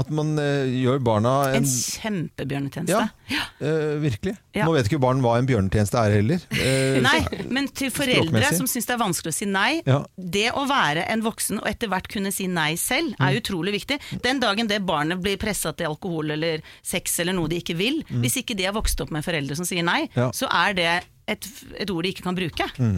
[0.00, 3.10] at man uh, gjør barna en, En kjempebjørnetjeneste.
[3.30, 4.34] Ja, uh, virkelig.
[4.56, 6.42] Nå vet ikke barn hva en bjørnetjeneste er heller.
[6.54, 7.20] Uh, Nei,
[7.52, 9.82] men til foreldre som syns det er vanskelig å si nei,
[10.16, 13.36] det å være en voksen og etter hvert kunne si nei selv, er Mm.
[13.40, 13.96] utrolig viktig.
[14.24, 18.02] Den dagen det barnet blir pressa til alkohol eller sex eller noe de ikke vil,
[18.10, 18.22] Mm.
[18.24, 20.30] hvis ikke de har vokst opp med foreldre som sier nei, Ja.
[20.32, 20.90] så er det
[21.30, 21.46] et,
[21.78, 22.64] et ord de ikke kan bruke.
[22.80, 22.96] Mm.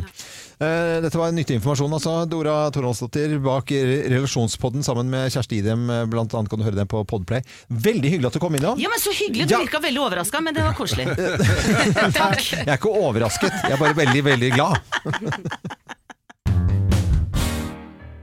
[0.63, 1.93] Eh, Dette var nyttig informasjon.
[1.93, 2.15] altså.
[2.31, 3.69] Dora Toralsdottir bak
[4.09, 5.85] Relasjonspodden sammen med Kjersti Idem.
[5.87, 6.07] bl.a.
[6.07, 7.43] Blant annet kan du høre den på Podplay.
[7.69, 8.79] Veldig hyggelig at du kom innom.
[8.81, 9.49] Ja, men Så hyggelig!
[9.49, 9.61] Du Ja.
[9.61, 11.05] virka veldig overraska, men det var koselig.
[11.17, 14.81] Jeg er ikke overrasket, jeg er bare veldig, veldig glad.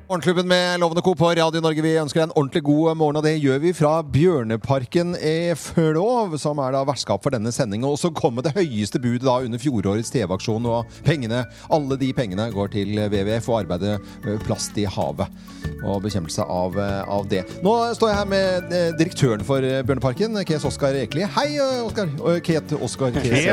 [0.09, 1.15] Morgenklubben med Lovende Co.
[1.15, 1.83] på Radio Norge.
[1.85, 6.31] Vi ønsker deg en ordentlig god morgen, og det gjør vi fra Bjørneparken i Flåv,
[6.41, 7.85] som er da vertskap for denne sendingen.
[7.85, 12.47] Og så kommer det høyeste budet da under fjorårets TV-aksjon, og pengene, alle de pengene
[12.55, 13.99] går til WWF og arbeidet
[14.47, 15.29] plast i havet.
[15.85, 17.43] Og bekjempelse av, av det.
[17.61, 21.27] Nå står jeg her med eh, direktøren for eh, Bjørneparken, Kes Oskar Ekeli.
[21.37, 22.09] Hei, eh, Oskar.
[22.49, 23.13] Ket Oskar.
[23.13, 23.45] Kes,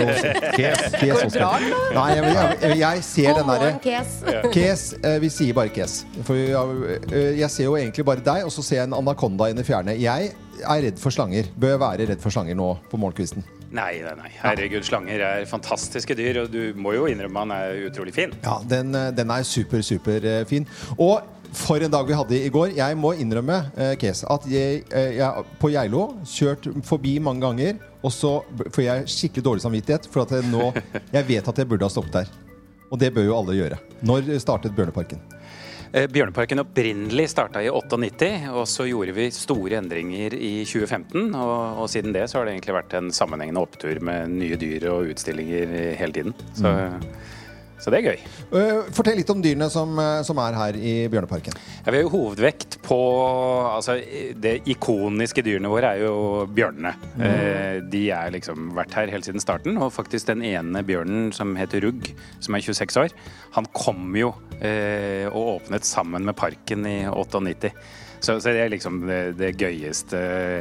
[0.56, 0.88] Kes.
[0.96, 1.68] Kes, Oskar.
[1.92, 4.18] Nei, jeg, jeg, jeg ser den derre Kes.
[4.56, 4.88] Kes,
[5.20, 6.00] vi sier bare Kes.
[6.24, 9.60] For eh, jeg ser jo egentlig bare deg, og så ser jeg en anakonda inn
[9.60, 9.96] i fjerne.
[10.00, 10.32] Jeg
[10.62, 11.50] er redd for slanger.
[11.58, 13.44] Bør jeg være redd for slanger nå på morgenkvisten?
[13.76, 14.30] Nei, nei, nei.
[14.40, 18.34] Herregud, slanger er fantastiske dyr, og du må jo innrømme han er utrolig fin.
[18.44, 20.68] Ja, den, eh, den er super, super eh, fin.
[20.96, 21.18] Og
[21.56, 22.74] for en dag vi hadde i går.
[22.76, 27.78] Jeg må innrømme, eh, Kes, at jeg, eh, jeg på Geilo kjørt forbi mange ganger,
[28.02, 28.32] og så
[28.72, 30.72] får jeg skikkelig dårlig samvittighet, for at jeg nå
[31.16, 32.28] Jeg vet at jeg burde ha stoppet der.
[32.90, 33.78] Og det bør jo alle gjøre.
[34.06, 35.18] Når startet Bjørneparken?
[35.92, 41.30] Eh, Bjørneparken opprinnelig starta i 98, og så gjorde vi store endringer i 2015.
[41.34, 44.88] Og, og siden det så har det egentlig vært en sammenhengende opptur med nye dyr
[44.92, 46.36] og utstillinger hele tiden.
[46.56, 46.72] Så,
[47.78, 48.20] så det er gøy.
[48.56, 51.56] Eh, Fortell litt om dyrene som, eh, som er her i Bjørneparken.
[51.84, 52.98] Ja, vi har jo hovedvekt på
[53.76, 53.98] altså,
[54.36, 56.94] Det ikoniske dyrene våre er jo bjørnene.
[57.20, 59.76] Eh, de har liksom vært her helt siden starten.
[59.82, 62.10] Og faktisk den ene bjørnen som heter Rugg,
[62.40, 63.14] som er 26 år,
[63.56, 67.72] han kom jo eh, og åpnet sammen med parken i 98.
[68.20, 70.20] Så, så det er liksom det, det gøyeste,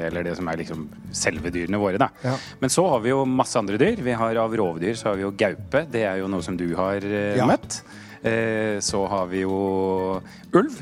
[0.10, 2.10] eller det som er liksom selve dyrene våre, da.
[2.26, 2.36] Ja.
[2.62, 4.02] Men så har vi jo masse andre dyr.
[4.06, 5.86] Vi har Av rovdyr så har vi jo gaupe.
[5.92, 7.46] Det er jo noe som du har eh, Ja.
[7.50, 7.82] møtt.
[8.26, 10.22] Eh, så har vi jo
[10.54, 10.82] ulv.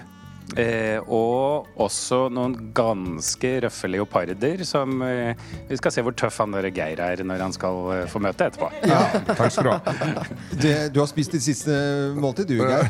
[0.60, 5.34] Eh, og også noen ganske røffe leoparder som eh,
[5.70, 8.50] Vi skal se hvor tøff han der Geir er når han skal eh, få møte
[8.52, 8.70] etterpå.
[8.86, 9.00] Ja,
[9.34, 10.26] Takk skal du ha.
[10.54, 11.74] Det, du har spist ditt siste
[12.20, 12.86] måltid, du, Geir.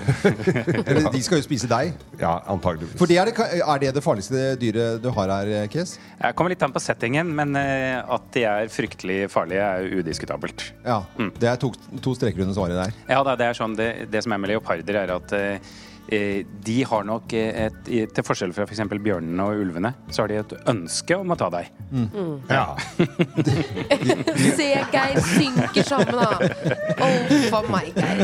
[0.83, 1.93] Eller de skal jo spise deg.
[2.19, 2.97] Ja, antageligvis.
[2.99, 5.95] For det er, det, er det det farligste dyret du har her, Kes?
[6.19, 10.67] Jeg kommer litt an på settingen, men eh, at de er fryktelig farlige, er udiskutabelt.
[10.83, 11.01] Ja.
[11.39, 11.71] Det er to,
[12.03, 12.99] to streker under svaret der.
[13.07, 15.59] Ja, da, det er sånn, det, det som er med leoparder, er at eh, eh,
[16.07, 17.77] de har nok eh, et
[18.13, 18.81] Til forskjell fra f.eks.
[18.91, 21.69] bjørnene og ulvene, så har de et ønske om å ta deg.
[22.51, 22.75] Ja.
[24.57, 26.49] Se, Geir synker sammen, da.
[27.03, 28.23] Uff for meg, Geir.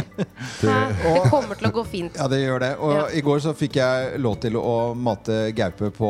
[0.60, 0.76] Hæ?
[1.00, 2.18] Det kommer til å gå fint.
[2.20, 2.72] Ja, det gjør det.
[2.84, 3.06] Og Ja.
[3.16, 6.10] i går så fikk jeg lov til å mate gaupe på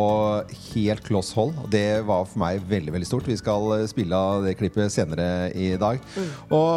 [0.73, 1.53] helt kloss hold.
[1.71, 3.27] Det var for meg veldig, veldig stort.
[3.29, 5.99] Vi skal eh, spille av det klippet senere i dag.
[6.49, 6.71] Og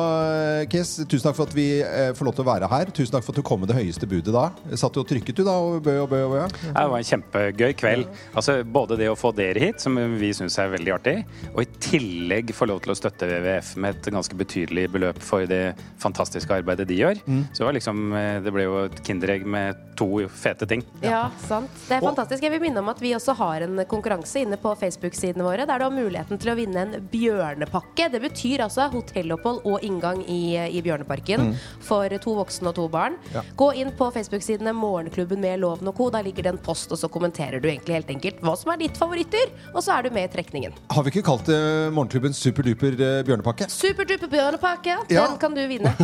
[0.62, 2.92] eh, Kes, tusen takk for at vi eh, får lov til å være her.
[2.94, 4.48] Tusen takk for at du kom med det høyeste budet da.
[4.82, 6.40] Satt jo og trykket du da, og bø og bø og bø?
[6.62, 8.08] Det var en kjempegøy kveld.
[8.34, 11.14] Altså, både det å få dere hit, som vi syns er veldig artig,
[11.52, 15.46] og i tillegg få lov til å støtte WWF med et ganske betydelig beløp for
[15.46, 17.20] det fantastiske arbeidet de gjør.
[17.52, 20.82] Så det var liksom, eh, det ble jo et kinderegg med to fete ting.
[21.04, 21.70] Ja, sant.
[21.86, 22.42] Det er fantastisk.
[22.42, 25.78] Jeg vil minne om at vi også har en konkurranse inne på Facebook-sidene våre, der
[25.78, 28.08] du har muligheten til å vinne en bjørnepakke.
[28.12, 31.52] Det betyr altså hotellopphold og inngang i, i Bjørneparken
[31.84, 33.18] for to voksne og to barn.
[33.34, 33.44] Ja.
[33.58, 36.08] Gå inn på Facebook-sidene Morgenklubben med Loven og co.
[36.14, 38.80] Der ligger det en post, og så kommenterer du egentlig helt enkelt hva som er
[38.84, 40.72] ditt favorittdyr, og så er du med i trekningen.
[40.92, 41.58] Har vi ikke kalt det
[41.94, 43.68] morgenklubben superduper eh, bjørnepakke?
[43.72, 45.26] Superduper bjørnepakke, Ja.
[45.28, 45.92] den kan du vinne.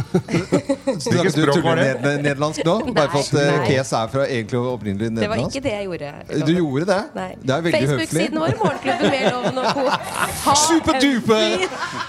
[0.88, 1.88] Hvilket språk var det?
[2.02, 2.76] Ned, nederlandsk nå?
[2.98, 3.66] Bare for at KS Nei.
[3.68, 6.12] Kes er fra egentlig opprinnelig Det var ikke det jeg gjorde.
[6.48, 7.00] Du gjorde det?
[7.18, 7.28] Nei.
[7.42, 8.08] Det er veldig høflig.
[8.08, 9.82] Facebook-siden vår, Morgenklubben med Loven og co.
[10.68, 11.46] Superduper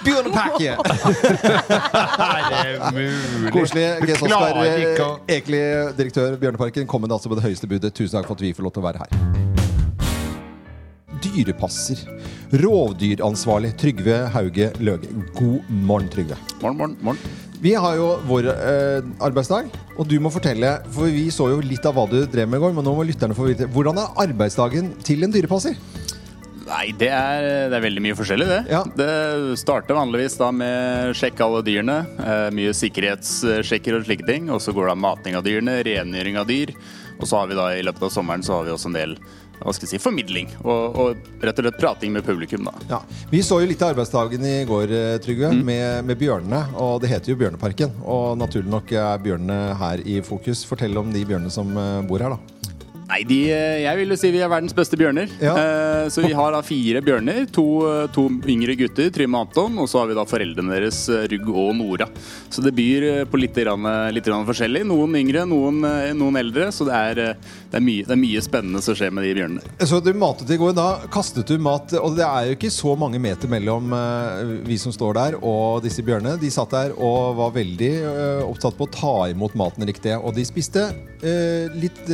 [0.05, 0.71] bjørnepakke!
[2.19, 3.51] Er det mulig?
[3.53, 3.85] Koselig.
[4.09, 5.61] Ges Oskar, eh, egentlig
[5.97, 7.93] direktør Bjørneparken, med altså med det høyeste budet.
[7.93, 9.09] Tusen takk for at vi får lov til å være her.
[11.21, 12.01] Dyrepasser.
[12.63, 15.11] Rovdyransvarlig Trygve Hauge Løge.
[15.35, 16.37] God morgen, Trygve.
[16.63, 17.19] Morgen, morgen, morgen.
[17.61, 19.67] Vi har jo vår eh, arbeidsdag,
[19.99, 22.63] og du må fortelle, for vi så jo litt av hva du drev med i
[22.63, 23.67] går, men nå må lytterne få vite.
[23.69, 25.75] Hvordan er arbeidsdagen til en dyrepasser?
[26.69, 28.59] Nei, det er, det er veldig mye forskjellig, det.
[28.69, 28.83] Ja.
[28.95, 31.99] Det starter vanligvis da med sjekke alle dyrene.
[32.21, 34.49] Eh, mye sikkerhetssjekker og slike ting.
[34.53, 36.73] Og så går det av mating av dyrene, rengjøring av dyr.
[37.19, 39.17] Og så har vi da i løpet av sommeren så har vi også en del
[39.59, 40.47] hva skal jeg si, formidling.
[40.63, 42.71] Og, og rett og slett prating med publikum, da.
[42.93, 42.99] Ja.
[43.27, 45.65] Vi så jo litt av arbeidsdagen i går, eh, Trygve, Mm.
[45.67, 46.61] med, med bjørnene.
[46.79, 47.91] Og det heter jo Bjørneparken.
[48.07, 50.61] Og naturlig nok er bjørnene her i fokus.
[50.69, 52.58] Fortell om de bjørnene som eh, bor her, da.
[53.09, 55.31] Nei, de, eh, jeg vil jo si vi er verdens beste bjørner.
[55.41, 55.55] Ja.
[55.57, 57.47] Eh, så vi har da fire bjørner.
[57.55, 59.79] To, eh, to yngre gutter, Trym og Anton.
[59.81, 60.99] Og så har vi da foreldrene deres,
[61.31, 62.05] Rugg og Nora.
[62.53, 64.83] Så det byr på litt, grann, litt grann forskjellig.
[64.85, 65.81] Noen yngre, noen,
[66.19, 66.69] noen eldre.
[66.75, 69.65] Så det er, det, er mye, det er mye spennende som skjer med de bjørnene.
[69.89, 70.77] Så du matet i går.
[70.77, 71.89] Da kastet du mat.
[71.97, 73.89] Og det er jo ikke så mange meter mellom
[74.69, 76.37] vi som står der og disse bjørnene.
[76.37, 77.91] De satt der og var veldig
[78.45, 80.13] opptatt på å ta imot maten riktig.
[80.21, 80.85] Og de spiste
[81.25, 82.05] eh, litt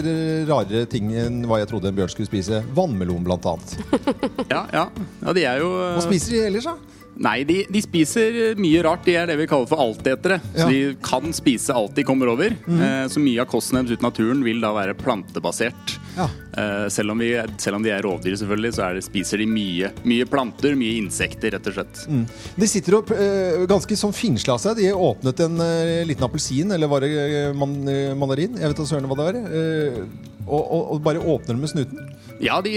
[0.47, 2.63] rarere ting enn hva jeg trodde en bjørn skulle spise.
[2.75, 3.77] Vannmelon, blant annet.
[4.51, 4.89] Ja, ja.
[5.21, 6.95] ja de er jo Hva spiser de ellers, da?
[7.15, 9.05] Nei, de, de spiser mye rart.
[9.07, 10.39] De er det vi kaller for altetere.
[10.51, 10.65] Ja.
[10.65, 12.55] Så de kan spise alt de kommer over.
[12.67, 15.95] Eh, så mye av kosten deres ute i naturen vil da være plantebasert.
[16.17, 16.27] Ja.
[16.27, 19.47] Eh, selv, om vi, selv om de er rovdyr, selvfølgelig, så er det, spiser de
[19.49, 22.03] mye, mye planter, mye insekter, rett og slett.
[22.59, 24.79] De sitter opp eh, ganske sånn finsla seg.
[24.81, 28.59] De åpnet en eh, liten appelsin, eller var det eh, man, eh, mandarin?
[28.59, 30.25] Jeg vet da søren hva det var.
[30.47, 32.11] Og, og, og bare åpner dem med snuten.
[32.43, 32.71] Ja, de,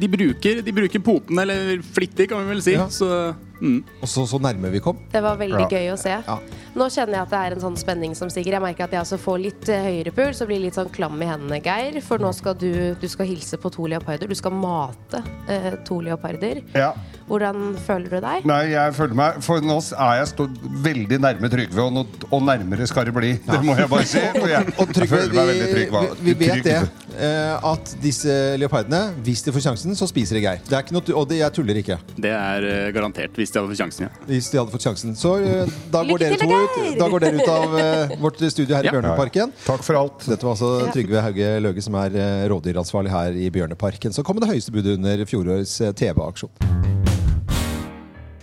[0.00, 2.76] de, bruker, de bruker poten, eller flittig, kan vi vel si.
[2.94, 3.08] Så,
[3.60, 3.80] mm.
[4.00, 5.00] Og så, så nærme vi kom.
[5.12, 5.68] Det var veldig Ja.
[5.72, 6.14] gøy å se.
[6.14, 6.38] Ja.
[6.74, 8.56] Nå kjenner jeg at det er en sånn spenning som stiger.
[8.56, 11.20] Jeg merker at jeg også får litt eh, høyere puls og blir litt sånn klam
[11.22, 12.00] i hendene, Geir.
[12.02, 14.26] For nå skal du, du skal hilse på to leoparder.
[14.30, 16.64] Du skal mate eh, to leoparder.
[16.74, 16.92] Ja.
[17.24, 18.42] Hvordan føler du deg?
[18.44, 22.42] Nei, jeg føler meg For nå er jeg stått veldig nærme Trygve, og, nå, og
[22.44, 23.30] nærmere skal det bli.
[23.46, 24.20] Det må jeg bare si.
[24.42, 25.94] For jeg, Og jeg føler meg veldig trygg.
[25.94, 26.66] vi, vi vet Trygg.
[26.68, 27.14] det.
[27.16, 30.60] eh, At disse leopardene, hvis de får sjansen, så spiser de Geir.
[30.68, 31.96] Det er ikke noe, og det, jeg tuller ikke.
[32.18, 34.12] Det er eh, garantert, hvis de hadde fått sjansen, ja.
[34.28, 35.16] Hvis de hadde fått sjansen.
[35.16, 36.98] Så eh, da går Lykke dere to ut.
[36.98, 38.94] Da går dere ut av uh, vårt studio her i Ja.
[38.96, 39.52] Bjørneparken.
[39.66, 40.24] Takk for alt.
[40.28, 44.12] Dette var altså Trygve Hauge Løge, som er uh, rovdyransvarlig her i Bjørneparken.
[44.16, 46.50] Så kom det høyeste budet under fjorårets uh, TV-aksjon.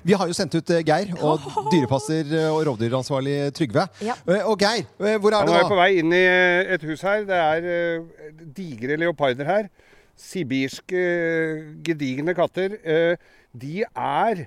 [0.01, 3.83] Vi har jo sendt ut eh, Geir og dyrepasser eh, og rovdyransvarlig Trygve.
[4.01, 4.15] Ja.
[4.25, 6.85] Eh, Og Geir, eh, hvor er Han det er på vei inn i eh, et
[6.89, 7.21] hus her.
[7.29, 9.69] Det er eh, digre leoparder her.
[10.17, 12.79] Sibirske, eh, gedigne katter.
[12.81, 13.13] Eh,
[13.53, 14.41] de er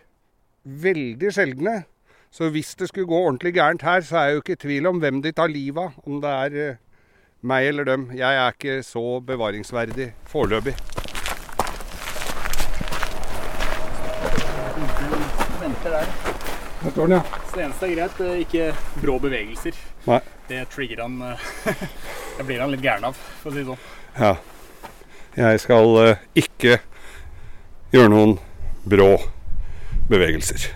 [0.67, 1.77] veldig sjeldne.
[2.35, 4.87] Så hvis det skulle gå ordentlig gærent her, så er jeg jo ikke i tvil
[4.90, 5.92] om hvem de tar livet av.
[6.03, 6.79] Om det er eh,
[7.47, 8.09] meg eller dem.
[8.11, 10.75] Jeg er ikke så bevaringsverdig foreløpig.
[15.85, 16.09] Der.
[16.90, 17.20] Står den, ja.
[17.20, 18.66] Så det eneste er greit, eh, ikke
[19.03, 19.79] brå bevegelser.
[20.09, 20.18] Nei.
[20.49, 21.47] Det trigger han eh,
[22.38, 23.87] Det blir han litt gæren av, for å si det sånn.
[24.18, 24.35] Ja.
[25.38, 26.81] Jeg skal ikke
[27.94, 28.37] gjøre noen
[28.90, 29.12] brå
[30.11, 30.66] bevegelser.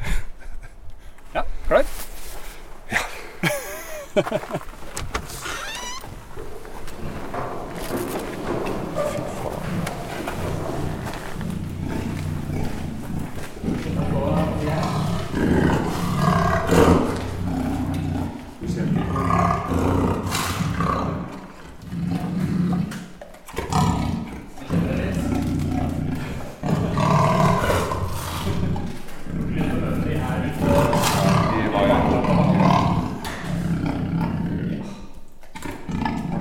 [1.68, 1.84] Ja, klar?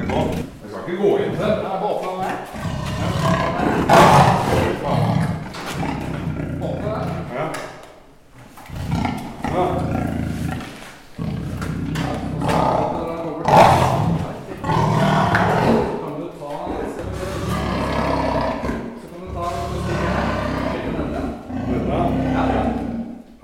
[0.08, 1.68] Jeg skal ikke gå inn til det.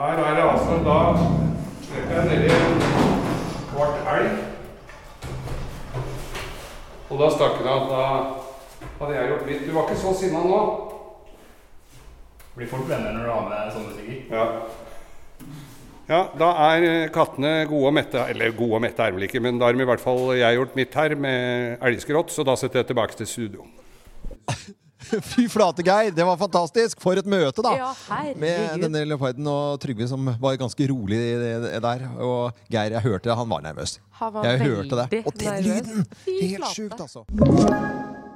[0.04, 0.98] Her er det altså da
[1.82, 2.82] slipper jeg nedi en
[3.70, 4.32] kvart elg.
[7.10, 8.06] Og da stakk han at da
[9.00, 9.66] hadde jeg gjort mitt.
[9.68, 10.62] Du var ikke så sinna nå.
[12.54, 14.26] Blir fort venner når du har med sånne musikker.
[14.34, 14.48] Ja.
[16.04, 18.28] Ja, da er eh, kattene gode og mette.
[18.34, 20.76] Eller gode og mette er vel ikke, men da har i hvert fall jeg gjort
[20.78, 23.68] mitt her med elgskrott, så da setter jeg tilbake til studio.
[25.34, 26.12] Fy flate, Geir!
[26.16, 27.02] Det var fantastisk!
[27.04, 27.74] For et møte, da!
[27.78, 27.92] Ja.
[28.40, 31.20] Med denne leoparden og Trygve som var ganske rolig
[31.84, 32.08] der.
[32.18, 34.00] Og Geir, jeg hørte det, han var nervøs.
[34.22, 35.24] Han var jeg hørte det.
[35.26, 36.08] Og den lyden!
[36.30, 38.03] Helt sjukt, altså.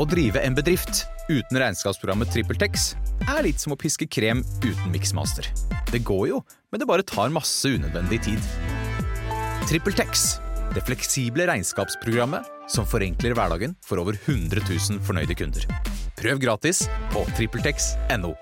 [0.00, 2.94] Å drive en bedrift uten regnskapsprogrammet TrippelTex
[3.28, 5.44] er litt som å piske krem uten miksmaster.
[5.92, 6.38] Det går jo,
[6.72, 8.46] men det bare tar masse unødvendig tid.
[9.68, 10.24] TrippelTex,
[10.72, 15.68] det fleksible regnskapsprogrammet som forenkler hverdagen for over 100 000 fornøyde kunder.
[16.16, 18.32] Prøv gratis på TrippelTex.no.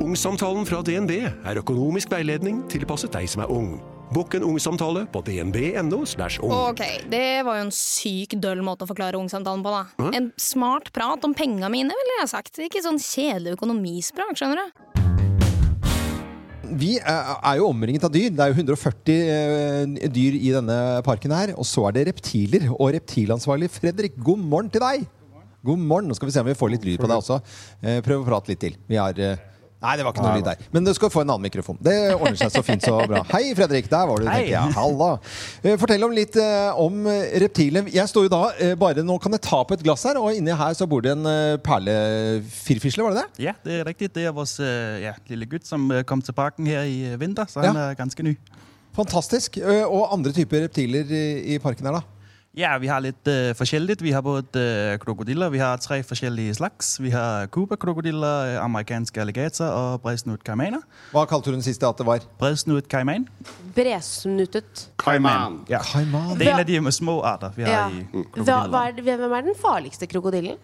[0.00, 3.80] Ungsamtalen fra DNB er økonomisk veiledning tilpasset deg som er ung.
[4.10, 6.00] Bokk en ungsamtale på dnb.no.
[6.02, 6.54] ung.
[6.56, 6.80] Ok,
[7.12, 9.84] det var jo en syk døll måte å forklare ungsamtalen på, da.
[10.00, 10.08] Hæ?
[10.18, 12.58] En smart prat om penga mine, ville jeg ha sagt.
[12.58, 14.80] Ikke sånn kjedelig økonomispråk, skjønner du.
[16.80, 18.34] Vi er er jo omringet av dyr.
[18.34, 21.54] Det er jo 140 eh, dyr i denne parken her.
[21.54, 22.66] Og så er det reptiler.
[22.74, 25.06] Og reptilansvarlig Fredrik, god morgen til deg!
[25.62, 26.10] God morgen.
[26.10, 27.38] Nå skal vi se om vi får litt lyd på deg også.
[27.84, 28.78] Eh, Prøv å prate litt til.
[28.90, 29.38] Vi har eh,
[29.80, 30.58] Nei, det var ikke noe lyd der.
[30.74, 31.78] Men du skal få en annen mikrofon.
[31.80, 33.22] Det ordner seg så fint så bra.
[33.32, 33.86] Hei, Fredrik.
[33.88, 34.74] Der var du, tenker jeg.
[34.76, 35.08] Halla.
[35.64, 37.06] Eh, Fortell om litt eh, om
[37.40, 37.88] reptilet.
[37.94, 40.36] Jeg står jo da eh, bare Nå kan jeg ta på et glass her, og
[40.36, 43.44] inni her så bor det en eh, perlefirfisle, var det det?
[43.48, 44.10] Ja, det er riktig.
[44.14, 47.72] Det er øh, ja, lille gutt som kom til parken her i vinter, så han
[47.74, 47.88] Ja.
[47.90, 48.36] er ganske ny.
[48.96, 49.56] Fantastisk.
[49.64, 52.19] Eh, Og andre typer reptiler i, i parken her, da?
[52.58, 54.00] Ja, vi har litt uh, forskjellig.
[54.02, 55.52] Vi har både uh, krokodiller.
[55.54, 56.96] Vi har tre forskjellige slags.
[56.98, 60.82] Vi har Cuba-krokodiller, uh, amerikanske alligator og bredsnutt kaimaner.
[61.12, 62.24] Hva kalte du den siste at det var?
[62.42, 63.28] Bredsnutt kaiman.
[63.76, 64.88] Bresnutet.
[64.98, 65.60] Kaiman.
[65.70, 65.78] Ja.
[65.92, 66.34] Kaiman.
[66.40, 67.84] Det er en av de små arter vi har Ja.
[67.86, 68.98] i Hva, krokodiller.
[68.98, 70.58] er, hvem er den farligste krokodillen?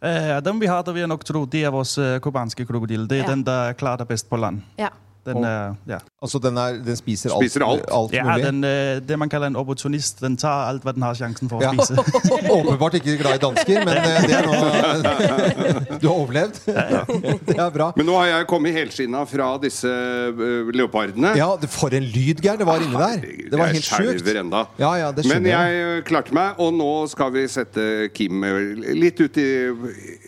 [0.00, 3.04] Uh, den vi har, der vil jeg nok tro, det er vores uh, kubanske krokodille.
[3.10, 3.30] Det er Ja.
[3.34, 4.62] den der klarer det best på land.
[4.78, 4.88] Ja.
[5.28, 5.98] Den, er, ja.
[6.22, 7.84] Altså den, er, den spiser alt, Spiser alt.
[7.92, 8.44] alt ja, mulig?
[8.46, 10.22] den, uh, det man kaller en opportunist.
[10.24, 11.72] Den tar alt hva den har sjansen for å Ja.
[11.76, 11.98] spise.
[12.58, 16.60] Åpenbart ikke glad i dansker, men eh, det er noe Du har overlevd.
[17.48, 17.90] Det er bra.
[17.96, 21.34] Men nå har jeg kommet helskinna fra disse uh, leopardene.
[21.38, 23.24] Ja, for en lyd, Geir, det var inni der.
[23.52, 24.28] Det var helt sjukt.
[24.78, 28.44] Ja, ja, Men jeg klarte meg, og nå skal vi sette Kim
[28.98, 29.48] litt ut i,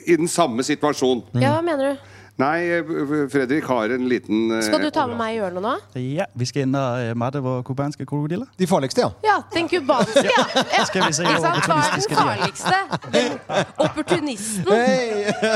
[0.07, 1.25] i den samme situasjon.
[1.41, 2.09] Ja, hva mener du?
[2.41, 5.75] Nei, uh, Fredrik har en liten uh, Skal du ta med meg i hjørnet nå?
[6.01, 8.49] Ja, vi skal inn og uh, matte våre kubanske krokodiller.
[8.61, 9.11] De farligste, ja.
[9.27, 10.45] Ja, den cubanske, ja.
[10.77, 10.87] ja.
[10.89, 11.27] Skal vi?
[11.27, 12.79] Hva er den de farligste?
[13.13, 13.37] Den
[13.85, 14.71] opportunisten.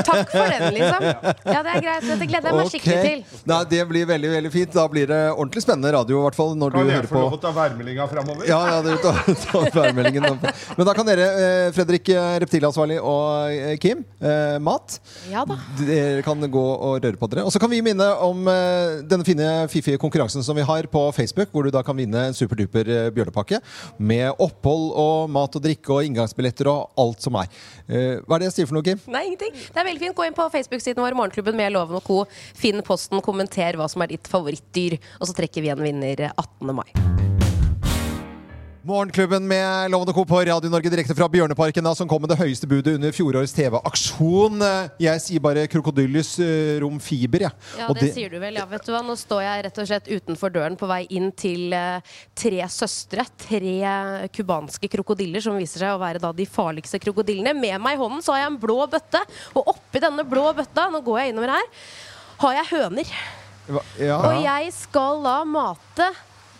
[0.05, 1.09] Takk for den, liksom.
[1.09, 2.09] Ja, det er greit.
[2.11, 3.41] Dette gleder jeg meg skikkelig til.
[3.49, 4.75] Nei, det blir veldig veldig fint.
[4.75, 7.25] Da blir det ordentlig spennende radio, i hvert fall når Kan du jeg få på
[7.25, 8.49] lov å ta værmeldinga framover?
[8.51, 10.39] Ja, ja, du tar, tar værmeldingen.
[10.77, 14.99] Men da kan dere, eh, Fredrik eh, reptilansvarlig og eh, Kim, eh, mat
[15.31, 15.59] Ja da.
[15.81, 17.45] Dere kan gå og røre på dere.
[17.47, 21.05] Og så kan vi minne om eh, denne fine, fiffige konkurransen som vi har på
[21.17, 23.61] Facebook, hvor du da kan vinne en superduper eh, bjørnepakke
[23.99, 27.51] med opphold og mat og drikke og inngangsbilletter og alt som er.
[27.89, 29.03] Eh, hva er det jeg sier for noe, Kim?
[29.11, 29.55] Nei, ingenting.
[29.55, 30.19] Det er veldig fint.
[30.19, 32.23] Gå inn på Facebook-siden vår, Morgenklubben med Loven og co.
[32.59, 36.75] Finn posten, kommenter hva som er ditt favorittdyr, og så trekker vi en vinner 18.
[36.75, 37.34] mai.
[38.85, 40.25] Morgenklubben med Lovende Co.
[40.29, 43.55] på Radio Norge direkte fra Bjørneparken, da, som kom med det høyeste budet under fjorårets
[43.57, 44.59] TV-aksjon.
[44.61, 46.35] Eh, Jeg sier bare krokodyllus
[46.83, 47.55] rom fiber, jeg.
[47.79, 48.59] Ja, ja, det, sier du vel.
[48.61, 49.01] Ja, vet du hva?
[49.07, 53.25] Nå står jeg rett og slett utenfor døren på vei inn til eh, tre søstre.
[53.47, 57.57] Tre cubanske krokodiller som viser seg å være da de farligste krokodillene.
[57.57, 59.25] Med meg i hånden så har jeg en blå bøtte,
[59.57, 61.73] og oppi denne blå bøtta, nå går jeg innover her,
[62.45, 63.17] har jeg høner.
[63.65, 64.21] Hva- Ja.
[64.29, 66.13] Og jeg skal da mate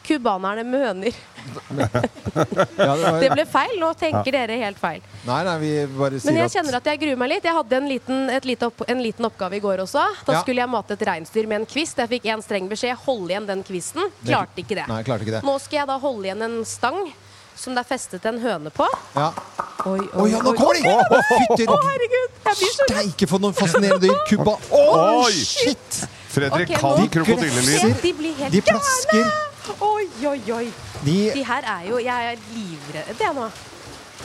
[0.07, 1.17] cubanerne med høner.
[3.21, 3.75] Det ble feil.
[3.81, 5.03] Nå tenker dere helt feil.
[5.27, 7.49] Nei, nei, vi bare sier Men jeg kjenner at jeg gruer meg litt.
[7.49, 10.05] Jeg hadde en liten, et lite opp, en liten oppgave i går også.
[10.27, 10.43] Da Ja.
[10.43, 11.99] skulle jeg mate et reinsdyr med en kvist.
[11.99, 12.97] Jeg fikk én streng beskjed.
[13.05, 14.11] Hold igjen den kvisten.
[14.25, 14.89] Klarte ikke det.
[14.89, 15.45] Nei, klarte ikke det.
[15.45, 17.13] Nå skal jeg da holde igjen en stang
[17.57, 18.87] som det er festet en høne på.
[19.15, 19.31] Ja.
[19.87, 20.91] Oi, oi ja, nå kommer de!
[20.91, 22.37] Å, herregud!
[22.45, 24.21] Jeg blir så Steike, for noen fascinerende dyr!
[24.31, 25.33] Cuba Oi!
[25.45, 26.05] shit!
[26.35, 28.01] Fredrik okay, kan krokodillelyd.
[28.03, 29.29] De blir helt De plasker.
[29.81, 30.67] Oi, oi, oi.
[31.05, 33.47] De, De her er jo Jeg er livredd jeg nå.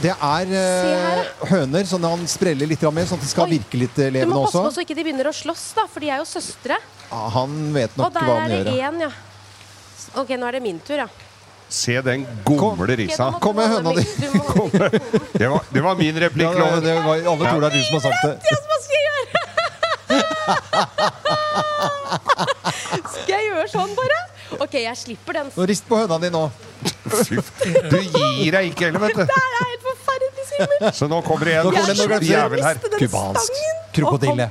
[0.04, 3.58] det er eh, høner som han spreller litt med, sånn at de skal Oi.
[3.58, 4.76] virke litt eh, Du må passe på også.
[4.78, 6.78] så ikke de begynner å slåss, da, for de er jo søstre.
[7.10, 9.12] Ja, han vet Og nok der han er Og det er det én, ja.
[10.24, 11.08] Ok, nå er det min tur, ja.
[11.70, 13.28] Se den gomle risa.
[13.44, 14.02] Kom med høna di.
[15.38, 16.50] Det var, det var min replikk.
[16.58, 18.36] Ja, det, det var, alle tror det er du som har sagt det.
[18.50, 19.30] Ja, Hva skal jeg gjøre?
[23.14, 24.20] skal jeg gjøre sånn, bare?
[24.58, 25.52] Ok, jeg slipper den.
[25.56, 26.42] Nå Rist på høna di nå.
[27.90, 29.34] Du gir deg ikke heller, vet Det du.
[29.36, 30.96] her er helt forferdelig skummelt.
[30.98, 32.82] Så nå kommer det Nå kommer det en jævel her.
[32.84, 33.80] den Kubansk stangen.
[33.94, 34.50] krokodille.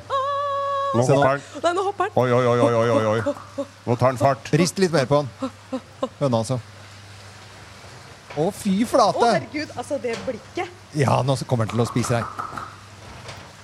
[0.95, 1.17] Nå Se nå.
[1.19, 1.43] hopper han.
[1.65, 2.13] Nei, nå hopper den.
[2.23, 3.67] Oi, oi, oi, oi, oi, oi.
[3.87, 4.53] Nå tar han fart.
[4.57, 5.29] Rist litt mer på han.
[6.21, 6.61] Høna, altså.
[8.39, 9.27] Å, fy Å, flate!
[9.35, 10.71] herregud, altså det blikket.
[10.95, 12.25] Ja, nå kommer han til å spise deg.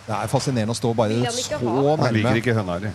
[0.04, 1.96] Det er fascinerende å stå bare så nærme.
[2.02, 2.92] Han liker ikke høna di.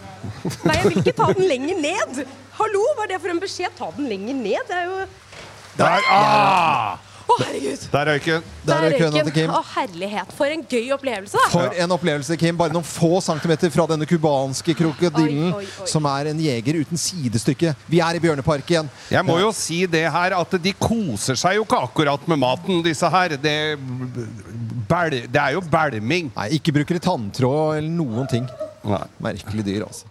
[0.62, 2.24] Nei, jeg vil ikke ta den lenger ned.
[2.60, 3.74] Hallo, hva er det for en beskjed?
[3.80, 4.66] Ta den lenger ned.
[4.70, 5.06] Det er jo
[5.80, 6.10] Der!
[6.14, 6.98] Ah!
[7.30, 7.84] Å, herregud.
[7.94, 8.46] Der røyk hun.
[8.66, 9.52] Der er hun til Kim.
[9.54, 10.32] Å, herlighet.
[10.38, 11.50] For en gøy opplevelse, da.
[11.54, 12.58] For en opplevelse, Kim.
[12.58, 15.54] Bare noen få centimeter fra denne cubanske krokodillen,
[15.90, 17.76] som er en jeger uten sidestykke.
[17.90, 18.90] Vi er i Bjørneparken.
[19.14, 22.82] Jeg må jo si det her at de koser seg jo ikke akkurat med maten,
[22.86, 23.38] disse her.
[23.38, 23.56] Det,
[24.90, 26.32] bæl, det er jo bælming.
[26.36, 28.50] Nei, ikke bruker de tanntråd eller noen ting.
[28.88, 29.06] Nei.
[29.22, 30.10] Merkelig dyr, altså.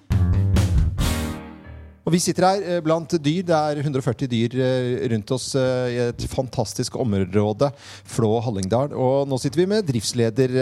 [2.09, 3.43] Og Vi sitter her eh, blant dyr.
[3.45, 7.69] Det er 140 dyr eh, rundt oss eh, i et fantastisk område,
[8.09, 8.95] Flå Hallingdal.
[8.97, 10.55] Og nå sitter vi med driftsleder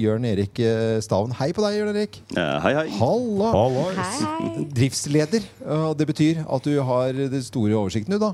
[0.00, 0.62] Jørn Erik
[1.04, 1.34] Staven.
[1.36, 2.16] Hei på deg, Jørn Erik.
[2.38, 2.86] hei, hei.
[2.96, 3.52] Halla.
[3.98, 4.64] Hei.
[4.78, 5.44] Driftsleder.
[5.66, 8.32] og Det betyr at du har den store oversikten, du, da.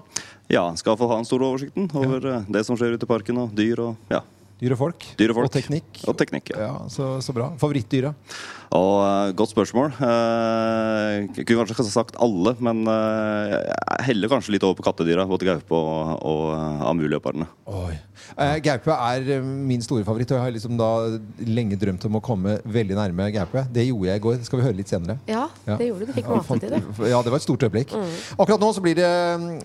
[0.52, 3.56] Ja, skal få ha den store oversikten over det som skjer ute i parken, og
[3.58, 4.22] dyr og ja.
[4.64, 5.04] Dyr og folk.
[5.20, 5.50] Dyr og folk.
[5.50, 5.98] Og teknikk.
[6.08, 6.68] Og teknikk, ja.
[6.70, 7.50] Ja, så, så bra.
[7.60, 8.16] Favorittdyret?
[8.72, 9.92] Og eh, Godt spørsmål.
[9.98, 15.26] Eh, jeg kunne kanskje sagt alle, men eh, jeg heller kanskje litt over på kattedyra.
[15.28, 16.82] Både gaupe og, og eh,
[18.34, 20.90] Eh, gaupe er eh, min store favoritt, og jeg har liksom da
[21.46, 23.64] lenge drømt om å komme veldig nærme gaupe.
[23.74, 24.38] Det gjorde jeg i går.
[24.40, 25.18] Det skal vi høre litt senere.
[25.30, 26.12] Ja, det gjorde du.
[26.12, 26.80] Du fikk maten til det.
[27.10, 27.94] Ja, det var et stort øyeblikk.
[27.94, 28.16] Mm.
[28.38, 29.10] Akkurat nå så blir det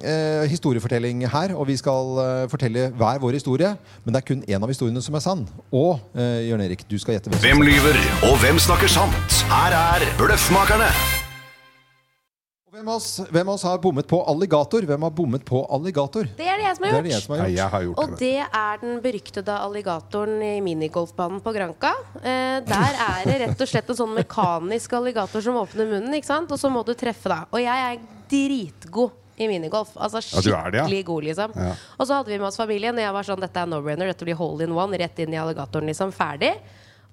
[0.04, 3.74] eh, historiefortelling her, og vi skal eh, fortelle hver vår historie.
[4.06, 5.46] Men det er kun én av historiene som er sann.
[5.72, 9.40] Og eh, Jørn Erik, du skal gjette hvem som Hvem lyver, og hvem snakker sant?
[9.50, 10.88] Her er Bløffmakerne.
[12.70, 14.86] Hvem av, oss, hvem av oss har bommet på alligator?
[14.88, 16.28] Hvem har bommet på alligator?
[16.38, 17.08] Det er det jeg som har Det er gjort.
[17.10, 17.58] det jeg som har gjort.
[17.58, 21.92] Jeg har gjort Og det er den beryktede alligatoren i minigolfbanen på Granka.
[22.22, 26.30] Eh, der er det rett og slett en sånn mekanisk alligator som åpner munnen, ikke
[26.30, 26.52] sant?
[26.54, 27.42] og så må du treffe, da.
[27.52, 28.00] Og jeg er
[28.32, 29.96] dritgod i minigolf.
[29.98, 30.86] Altså Ja, du er det, ja.
[30.86, 31.58] skikkelig god, liksom.
[31.58, 31.74] Ja.
[31.98, 34.28] Og så hadde vi med oss familien, og jeg var sånn dette er no-brainer, dette
[34.30, 36.14] blir hole in one, rett inn i alligatoren, liksom.
[36.16, 36.54] Ferdig.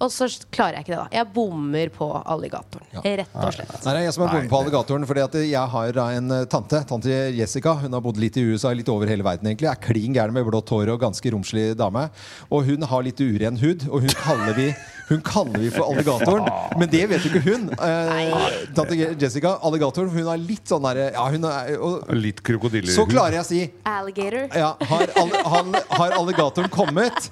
[0.04, 1.06] Og så klarer jeg ikke det, da.
[1.16, 2.84] Jeg bommer på alligatoren.
[3.00, 3.70] Rett og slett.
[3.80, 5.06] Nei, det er jeg som er bommet på alligatoren.
[5.08, 7.72] Fordi at jeg har en eh, tante, tante Jessica.
[7.80, 9.70] Hun har bodd litt i USA, litt over hele verden egentlig.
[9.70, 12.10] Er klin gæren med blått hår og ganske romslig dame.
[12.52, 14.68] Og hun har litt uren hud, og hun kaller vi
[15.06, 16.48] hun kaller vi for alligatoren,
[16.80, 17.68] men det vet jo ikke hun.
[17.78, 18.40] Eh,
[18.74, 22.92] tante Jessica, alligatoren, hun har litt sånn derre ja, hun er- og- Litt krokodillehud.
[22.96, 24.48] Så klarer jeg å si Alligator.
[24.50, 27.30] ja, har, all, han, har alligatoren kommet?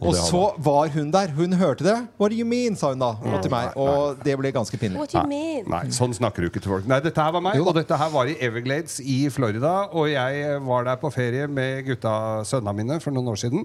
[0.00, 1.30] Og Og så var hun der.
[1.36, 1.96] Hun hørte det.
[2.20, 2.76] What do you mean?
[2.76, 3.76] sa hun da og til meg.
[3.76, 4.98] Og det ble ganske pinlig.
[4.98, 5.64] What do you mean?
[5.72, 6.88] Nei, sånn snakker du ikke til folk.
[6.90, 9.74] Nei, dette her var meg, og dette her var i Everglades i Florida.
[9.96, 13.64] Og jeg var der på ferie med gutta, sønnene mine, for noen år siden.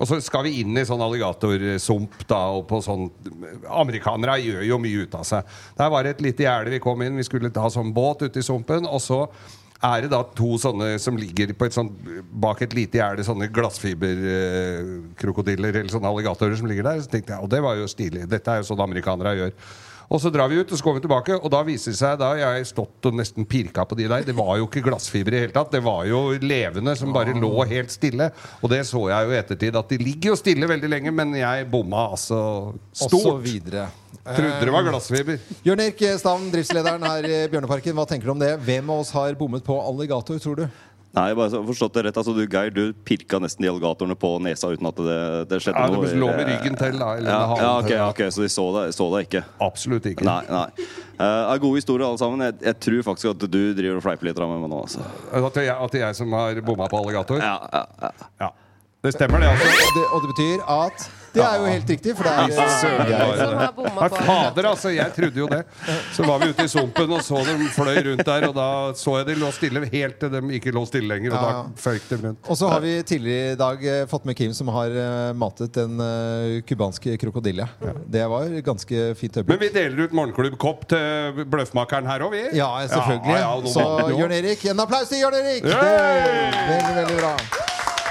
[0.00, 3.08] Og så skal vi inn i sånn alligatorsump, da, og på sånn
[3.68, 5.56] Amerikanere gjør jo mye ut av seg.
[5.78, 7.18] Der var det et lite gjerde vi kom inn.
[7.20, 9.24] Vi skulle ta sånn båt ute i sumpen, og så
[9.80, 11.94] er det da to sånne som ligger et sånt,
[12.42, 16.98] bak et lite gjerde, sånne glassfiberkrokodiller eller sånne alligatorer som ligger der.
[17.00, 18.22] Så tenkte jeg, og det var jo stilig.
[18.28, 19.52] Dette er jo sånn amerikanere gjør.
[20.10, 22.16] Og så drar vi ut, og så går vi tilbake, og da viser det seg
[22.18, 24.24] da jeg har stått og nesten pirka på de der.
[24.26, 25.70] Det var jo ikke glassfiber i hele tatt.
[25.70, 28.26] Det var jo levende som bare lå helt stille.
[28.58, 31.38] Og det så jeg jo i ettertid, at de ligger jo stille veldig lenge, men
[31.38, 32.40] jeg bomma altså
[32.90, 33.38] stort.
[33.44, 33.86] videre.
[34.26, 35.38] Trodde det var glassfiber.
[35.64, 37.94] Jørn Erik Stavn, driftslederen her i Bjørneparken.
[37.96, 38.56] Hva tenker du om det?
[38.66, 40.66] Hvem av oss har bommet på alligator, tror du?
[41.10, 42.18] Nei, bare så forstått det rett.
[42.20, 45.18] Altså, du, Geir, du pirka nesten de alligatorene på nesa uten at det,
[45.50, 47.96] det skjedde Ja, Du det lå med ryggen til, da, eller ja, ja, ok, til,
[47.96, 48.08] ja.
[48.12, 49.42] ok, Så de så deg, så deg ikke?
[49.66, 50.26] Absolutt ikke.
[50.28, 50.68] Nei, nei.
[51.20, 52.46] Uh, er gode historier alle sammen.
[52.46, 54.84] Jeg, jeg tror faktisk at du driver og fleiper litt med meg nå.
[54.86, 55.02] Altså.
[55.34, 57.42] At det er jeg, at det er jeg som har bomma på alligator?
[57.42, 58.12] Ja, ja,
[58.46, 58.52] ja.
[59.00, 59.50] Det stemmer, det.
[59.50, 62.52] altså Og det, og det betyr at Det er jo helt riktig, for det er
[62.54, 63.10] ja, søren,
[63.76, 64.22] bare det.
[64.26, 64.90] fader, altså.
[64.94, 65.60] Jeg trodde jo det.
[66.16, 68.68] Så var vi ute i sumpen og så dem fløy rundt der, og da
[68.98, 71.36] så jeg de lå stille helt til de ikke lå stille lenger.
[71.36, 72.50] Og Ja, da føyk de rundt.
[72.50, 75.78] Og så har vi tidligere i dag eh, fått med Kim som har eh, matet
[75.82, 77.68] en uh, cubansk krokodille.
[78.10, 79.54] Det var ganske fint øyeblikk.
[79.54, 82.44] Men vi deler ut morgenklubbkopp til bløffmakeren her òg, vi.
[82.58, 83.38] Ja, selvfølgelig.
[83.38, 83.88] Ja, ja, så.
[84.18, 85.66] Jørn Erik, en applaus til Jørn Erik!
[85.66, 87.69] Veldig, veldig bra.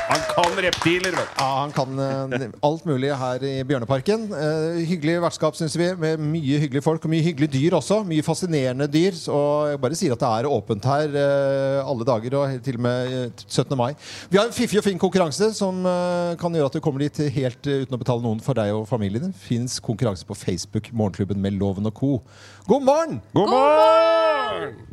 [0.10, 1.34] Han kan reptiler, vet du.
[1.38, 4.24] Ja, han kan eh, alt mulig her i Bjørneparken.
[4.34, 8.00] Eh, hyggelig vertskap, syns vi, med mye hyggelige folk og mye hyggelige dyr også.
[8.10, 9.14] Mye fascinerende dyr.
[9.30, 12.86] Og jeg bare sier at det er åpent her eh, alle dager, og til og
[12.88, 13.78] med eh, 17.
[13.78, 13.92] mai.
[14.34, 15.86] Vi har en fiffig og fin konkurranse som
[16.42, 19.30] kan gjøre at du kommer dit helt uten å betale noen for deg og familien
[19.30, 19.40] din.
[19.46, 22.16] Fins konkurranse på Facebook, Morgenklubben med Loven og co.
[22.66, 23.22] God morgen!
[23.38, 23.68] God morgen!
[23.70, 24.89] God morgen!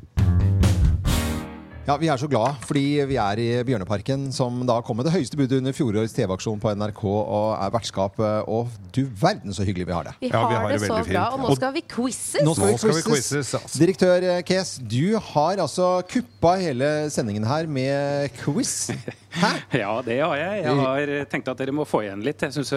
[1.87, 5.13] Ja, Vi er så glad fordi vi er i Bjørneparken, som da kom med det
[5.15, 8.19] høyeste budet under fjorårets TV-aksjon på NRK og er vertskap.
[8.51, 10.17] Og du verden så hyggelig vi har det.
[10.19, 12.43] Vi har, det, så bra, og nå skal vi quizzes.
[12.43, 13.55] Nå skal vi quizzes.
[13.79, 18.91] Direktør eh, Kes, du har altså kuppa hele sendingen her med quiz.
[19.83, 20.63] Ja, det har jeg.
[20.65, 22.43] Jeg har tenkt at dere må få igjen litt.
[22.47, 22.73] Jeg synes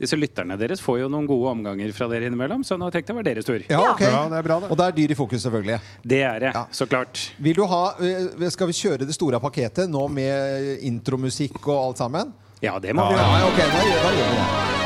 [0.00, 3.16] Disse lytterne deres får jo noen gode omganger fra dere innimellom, så nå tenkte jeg
[3.16, 3.64] det var deres tur.
[3.70, 4.70] Ja, ok.
[4.70, 5.78] Og det er dyr i fokus, selvfølgelig.
[6.14, 7.26] Det er det, så klart.
[7.42, 12.02] Vil du ha, eh, Skal vi kjøre det store paketet nå med intromusikk og alt
[12.02, 12.32] sammen?
[12.60, 13.16] Ja, det må vi.
[13.16, 14.80] ja, ok, da gjør, da gjør vi det.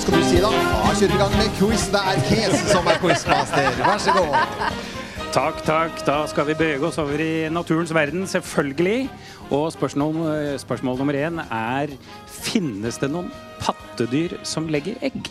[0.00, 0.50] Skal du si da?
[0.52, 1.88] Ja, kjører i gang med quiz.
[1.92, 3.72] Det er Kes som er quizmaster.
[3.80, 4.95] Vær så god.
[5.36, 5.98] Takk, takk.
[6.06, 9.10] Da skal vi bevege oss over i naturens verden, selvfølgelig.
[9.52, 10.14] Og spørsmål,
[10.58, 11.92] spørsmål nummer én er
[12.26, 13.28] Finnes det noen
[13.60, 15.28] pattedyr som legger egg?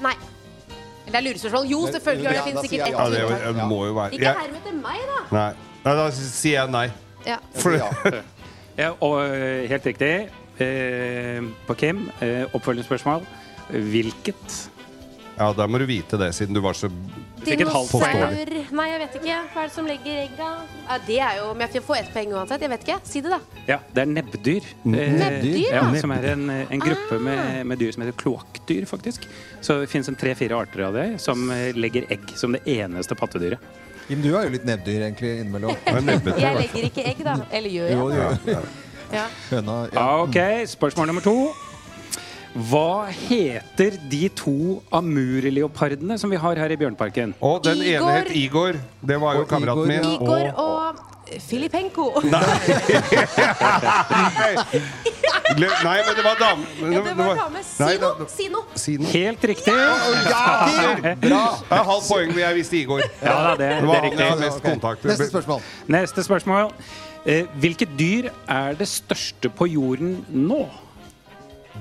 [0.00, 0.14] Nei.
[1.04, 1.68] Det er lurespørsmål.
[1.68, 2.38] Jo, selvfølgelig det.
[2.38, 2.96] Det finnes sikkert ett.
[2.96, 5.20] Ja, det, det må jo være Ikke herm til meg, da.
[5.36, 5.50] Nei.
[5.84, 6.86] Nei, da sier jeg nei.
[7.28, 7.38] Ja.
[7.60, 7.76] For,
[8.80, 10.10] Ja, og eh, helt riktig.
[10.64, 13.28] Eh, på Kim, eh, oppfølgingsspørsmål.
[13.68, 14.58] Hvilket?
[15.36, 16.88] Ja, da må du vite det, siden du var så
[17.46, 18.02] Dinosaur
[18.76, 19.38] Nei, jeg vet ikke.
[19.52, 20.48] Hva er det som legger egga?
[20.86, 22.64] Ja, det er jo Men jeg får ett poeng uansett.
[22.66, 22.98] Jeg vet ikke.
[23.06, 23.40] Si det, da.
[23.68, 24.68] Ja, det er nebbdyr.
[24.84, 26.00] Nebbdyr, ja, ja.
[26.02, 29.26] som er en, en gruppe med, med dyr som heter kloakkdyr, faktisk.
[29.60, 33.18] Så det finnes en tre-fire arter av det som eh, legger egg som det eneste
[33.18, 33.62] pattedyret.
[34.06, 35.74] Jim, du er jo litt nebbdyr egentlig innimellom.
[35.86, 37.40] Jeg legger ikke egg, da.
[37.50, 37.96] Eller gjør jeg?
[37.98, 38.68] Jo, det gjør.
[39.14, 39.24] Ja.
[39.50, 40.02] Høna ja.
[40.02, 40.38] Ah, Ok,
[40.70, 41.36] spørsmål nummer to.
[42.56, 47.34] Hva heter de to amurleopardene som vi har her i Bjørnparken?
[47.44, 48.78] Og den ene het Igor.
[49.04, 50.06] Det var jo kameraten min.
[50.14, 51.02] Igor og
[51.42, 52.06] Filipenko.
[52.32, 52.40] Nei.
[55.56, 56.64] Nei, men det var dame.
[56.94, 57.62] Ja, det var dame.
[57.66, 58.10] Sino.
[58.30, 58.62] Sino.
[58.74, 59.10] Sino.
[59.10, 59.74] Helt riktig.
[59.74, 61.12] Ja!
[61.20, 61.42] Bra!
[61.60, 63.04] Det er halvt poeng, men jeg visste Igor.
[63.20, 64.30] Ja, da, det, det var han riktig.
[64.46, 65.04] mest kontakt.
[65.04, 65.68] Neste spørsmål.
[65.98, 66.72] Neste spørsmål.
[67.26, 70.64] Eh, hvilket dyr er det største på jorden nå?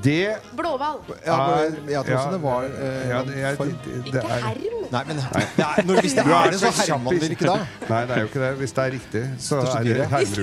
[0.04, 0.98] Det Blåhval.
[1.26, 4.44] Ja, er- jeg tror også ja, det var eh, ja, det jeg, det- det er-
[4.46, 4.82] Herm?
[4.92, 5.26] Nei, men det
[5.66, 7.56] er, når, hvis det er det, så så hermer man vel ikke da.
[7.90, 8.52] Nei, det er jo ikke det.
[8.60, 9.96] Hvis det er riktig, så er det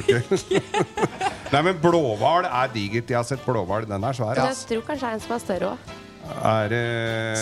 [0.03, 0.63] ikke.
[1.53, 3.11] Nei, men blåhval er digert.
[3.13, 3.87] Jeg har sett blåhval.
[3.87, 4.35] Den er svær.
[4.41, 5.93] Jeg tror kanskje det er en som er større òg.
[6.43, 6.83] Er det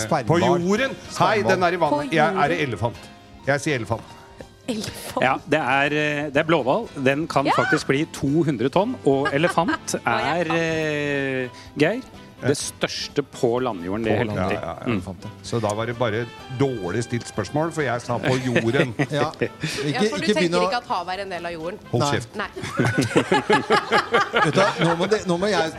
[0.02, 0.26] Spermhval.
[0.28, 0.96] På jorden!
[1.18, 2.12] Hei, den er i vannet.
[2.16, 2.96] Jeg, er det elefant?
[3.46, 4.16] Jeg sier elefant.
[5.22, 6.88] Ja, det er, eh, det er blåhval.
[7.04, 8.96] Den kan faktisk bli 200 tonn.
[9.04, 12.02] Og elefant er, eh, Geir,
[12.40, 14.04] det største på landjorden.
[14.04, 14.54] Det er landjorden.
[14.54, 14.86] Ja, ja, ja.
[14.86, 15.36] Mm.
[15.42, 16.24] Så da var det bare
[16.60, 18.94] dårlig stilt spørsmål, for jeg sa på jorden.
[19.10, 19.30] Ja.
[19.40, 21.78] Ja, for du ikke tenker å ikke at havet er en del av jorden?
[21.90, 22.10] Hold Nei.
[22.14, 22.36] kjeft.
[22.38, 22.48] Nei.
[24.44, 25.72] Vet du, nå, må det, nå må jeg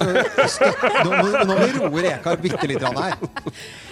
[0.52, 3.16] støtte Nå må, nå må roe Rekar bitte litt her.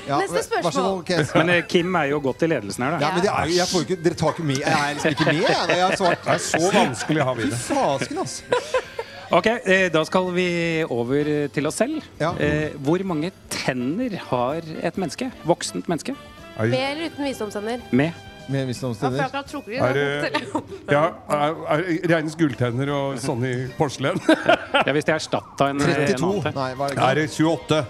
[0.10, 1.04] Ja, Neste spørsmål.
[1.08, 3.02] god, Men uh, Kim er jo godt i ledelsen her, da.
[3.06, 5.16] Ja, men det er jo, jeg får ikke, dere tar ikke med Jeg er liksom
[5.18, 5.70] ikke med, jeg.
[5.70, 6.26] Jeg har svart.
[6.26, 7.50] Det er så vanskelig å ha det.
[7.70, 9.08] fasken, altså.
[9.30, 12.02] Ok, eh, Da skal vi over til oss selv.
[12.20, 12.32] Ja.
[12.42, 15.30] Eh, hvor mange tenner har et menneske?
[15.46, 16.16] Voksent menneske?
[16.60, 17.84] Med eller uten visdomstenner?
[17.92, 18.12] Med?
[18.50, 19.24] Med Ja, for visdomstenner.
[19.28, 24.18] akkurat trukker de Er Ja, er, er, regnes gulltenner og sånn i porselen?
[24.88, 26.26] Ja, Hvis det erstatta en, en 32.
[26.26, 26.56] annen tenn.
[26.58, 27.04] Nei, hva er det?
[27.06, 27.86] Er det 28?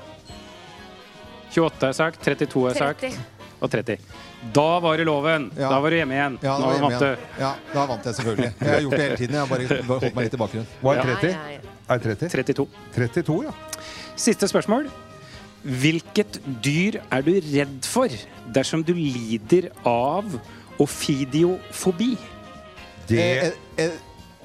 [1.55, 3.38] 28 er sagt, 32 er sagt, 30.
[3.59, 3.97] og 30.
[4.55, 5.49] Da var det loven.
[5.57, 5.69] Ja.
[5.73, 6.37] Da var du hjemme igjen.
[6.41, 7.05] Ja, da, var vant du.
[7.05, 7.43] igjen.
[7.43, 8.51] ja, da vant jeg selvfølgelig.
[8.59, 9.35] Jeg har gjort det hele tiden.
[9.35, 10.71] Jeg har bare, bare holdt meg litt i bakgrunnen.
[10.81, 11.29] Hva er 30?
[11.29, 11.75] Ja, ja, ja.
[11.89, 12.29] Er 30?
[12.29, 12.67] 32.
[12.95, 13.53] 32, ja.
[14.19, 14.89] Siste spørsmål.
[15.63, 18.13] Hvilket dyr er du redd for
[18.55, 20.37] dersom du lider av
[20.79, 22.13] ofidiofobi?
[23.09, 23.51] Det Eh,
[23.85, 23.97] eh,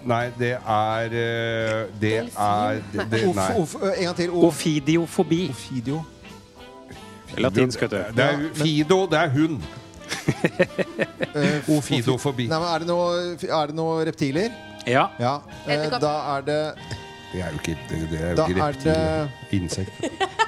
[0.05, 3.53] Nei, det er eh, Det er det, Nei.
[3.97, 4.31] en gang til.
[4.31, 5.53] Ofidiofobi.
[5.55, 6.03] Fidio.
[7.39, 7.97] Latinsk, vet du.
[8.17, 9.63] Det er Fido, det er hund.
[11.35, 12.47] uh, Ofidofobi.
[12.51, 14.55] Nei, men er det noe, er det noe reptiler?
[14.87, 15.09] Ja.
[15.21, 15.39] Ja.
[15.67, 16.61] Uh, da er det
[17.33, 19.29] Det er jo ikke, det, det er jo Da ikke er reptiler.
[19.51, 20.11] Insekter.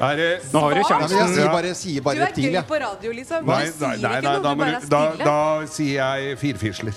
[0.00, 1.16] Er det Nå har du sjansen.
[1.18, 3.44] jeg sier bare, sier bare reptil, gøy på radio, liksom.
[3.44, 6.96] Nei, nei, nei, nei da, da, du, da, da sier jeg firfisler.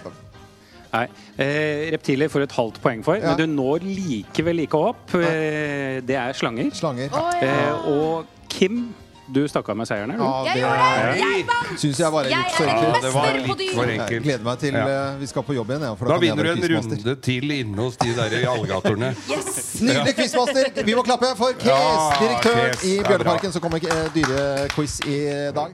[0.93, 1.07] Nei.
[1.41, 3.33] Eh, reptiler får et halvt poeng for, Ja.
[3.33, 5.15] men du når likevel ikke opp.
[5.15, 6.69] Eh, det er slanger.
[6.71, 7.09] Slanger.
[7.41, 8.93] Eh, og Kim,
[9.33, 11.17] du stakk av med seieren her, Ja, det Jeg gjorde det!
[11.23, 11.79] Jeg vant!
[11.79, 13.01] syns jeg var Jeg litt så er enkelt.
[13.01, 14.23] det på litt for enkelt.
[14.23, 14.85] gleder meg til Ja.
[14.87, 15.81] eh, vi skal på jobb igjen.
[15.81, 19.15] Ja, for Da kan vinner du en runde til inne hos de der i alligatorene.
[19.81, 20.83] Nydelig quizmaster!
[20.85, 24.99] Vi må klappe for Kes, Ja, direktøren Kes, i Bjørneparken, som kommer med eh, dyrequiz
[25.07, 25.71] i dag.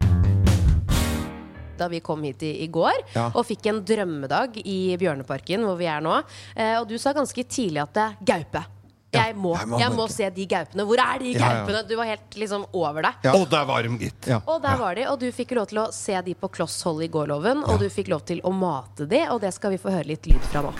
[1.79, 3.29] Da vi kom hit i, i går Ja.
[3.33, 6.17] og fikk en drømmedag i Bjørneparken, hvor vi er nå.
[6.55, 8.65] Eh, og du sa ganske tidlig at det er gaupe.
[9.09, 10.83] Jeg må, jeg må jeg må se de gaupene.
[10.85, 11.45] Hvor er de Ja, ja.
[11.63, 11.79] gaupene?
[11.89, 13.23] Du var helt liksom over deg.
[13.25, 13.31] Ja.
[13.39, 14.27] Og der var de, gitt.
[14.29, 14.37] Ja.
[14.45, 17.01] Og der var de, og du fikk lov til å se de på kloss hold
[17.01, 17.63] i gårloven.
[17.65, 20.29] Og du fikk lov til å mate de, og det skal vi få høre litt
[20.29, 20.75] lyd fra nå.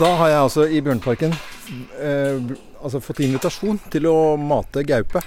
[0.00, 1.32] Da har jeg altså i Bjørneparken
[2.00, 5.20] eh, altså fått invitasjon til å mate gaupe.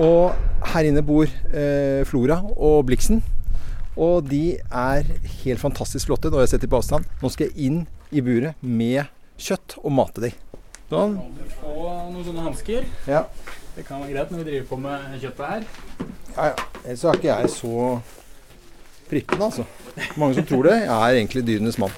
[0.00, 0.32] Og
[0.72, 3.22] her inne bor eh, Flora og Bliksen.
[4.00, 5.08] Og de er
[5.42, 6.30] helt fantastisk flotte.
[6.32, 7.04] når jeg setter på avstand.
[7.20, 9.04] Nå skal jeg inn i buret med
[9.40, 10.38] kjøtt og mate dem.
[10.92, 11.18] Sånn.
[11.60, 11.74] Få
[12.12, 12.88] noen sånne hansker.
[13.08, 13.26] Ja.
[13.76, 15.68] Det kan være greit når vi driver på med kjøttet her.
[16.36, 16.66] Ja, ja.
[16.82, 17.84] Ellers er ikke jeg så
[19.08, 19.64] prippen, altså.
[20.20, 20.78] Mange som tror det.
[20.82, 21.94] Jeg er egentlig dyrenes mann.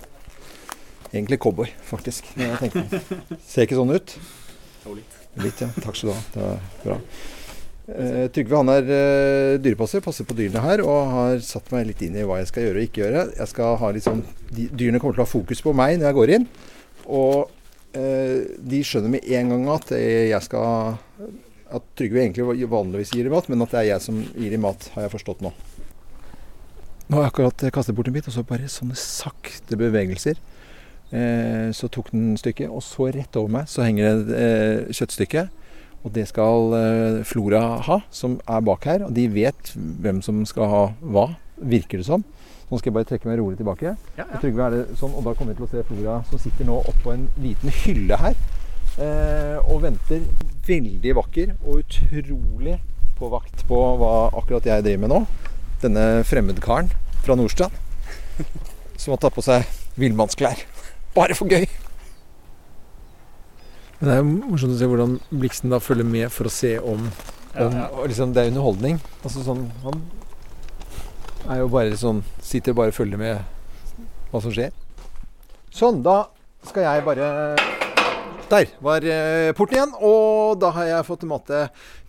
[1.13, 2.31] Egentlig cowboy, faktisk.
[2.39, 3.03] Når jeg.
[3.47, 4.17] Ser ikke sånn ut?
[4.85, 5.19] Jo, litt.
[5.43, 5.71] Litt, ja.
[5.79, 6.23] Takk skal du ha.
[6.35, 7.01] Det er bra.
[7.85, 12.01] Eh, Trygve han er eh, dyrepasser, passer på dyrene her og har satt meg litt
[12.07, 13.25] inn i hva jeg skal gjøre og ikke gjøre.
[13.37, 16.09] Jeg skal ha litt sånn, de, Dyrene kommer til å ha fokus på meg når
[16.09, 16.47] jeg går inn.
[17.13, 17.51] Og
[17.93, 18.39] eh,
[18.73, 20.97] de skjønner med en gang at eh, jeg skal
[21.75, 24.65] At Trygve egentlig vanligvis gir dem mat, men at det er jeg som gir dem
[24.65, 25.53] mat, har jeg forstått nå.
[27.09, 30.41] Nå har jeg akkurat kastet bort en bit, og så bare sånne sakte bevegelser.
[31.13, 34.95] Eh, så tok den stykket, og så rett over meg så henger det et eh,
[34.97, 35.45] kjøttstykke
[36.05, 39.07] Og det skal eh, Flora ha, som er bak her.
[39.07, 42.25] Og de vet hvem som skal ha hva, virker det som.
[42.69, 43.95] Nå skal jeg bare trekke meg rolig tilbake.
[44.19, 44.41] Ja, ja.
[44.43, 46.81] Trygve er det sånn, og da kommer vi til å se Flora som sitter nå
[46.93, 48.37] oppå en liten hylle her.
[48.95, 50.27] Eh, og venter
[50.69, 52.77] veldig vakker og utrolig
[53.19, 55.23] på vakt på hva akkurat jeg driver med nå.
[55.85, 56.93] Denne fremmedkaren
[57.25, 57.75] fra Nordstrand
[59.01, 59.67] som har tatt på seg
[60.01, 60.67] villmannsklær.
[61.15, 61.67] Bare for gøy!
[64.05, 66.75] Men det er jo morsomt å se hvordan Bliksen da følger med for å se
[66.77, 67.07] om,
[67.57, 67.87] om ja.
[67.87, 68.03] ja.
[68.05, 68.99] liksom, Det er underholdning.
[69.25, 70.03] Altså sånn Han
[71.49, 73.41] er jo bare sånn Sitter bare og følger med
[74.29, 74.75] hva som skjer.
[75.73, 76.27] Sånn, da
[76.69, 77.31] skal jeg bare
[78.51, 79.97] Der var eh, porten igjen.
[80.05, 81.63] Og da har jeg fått mate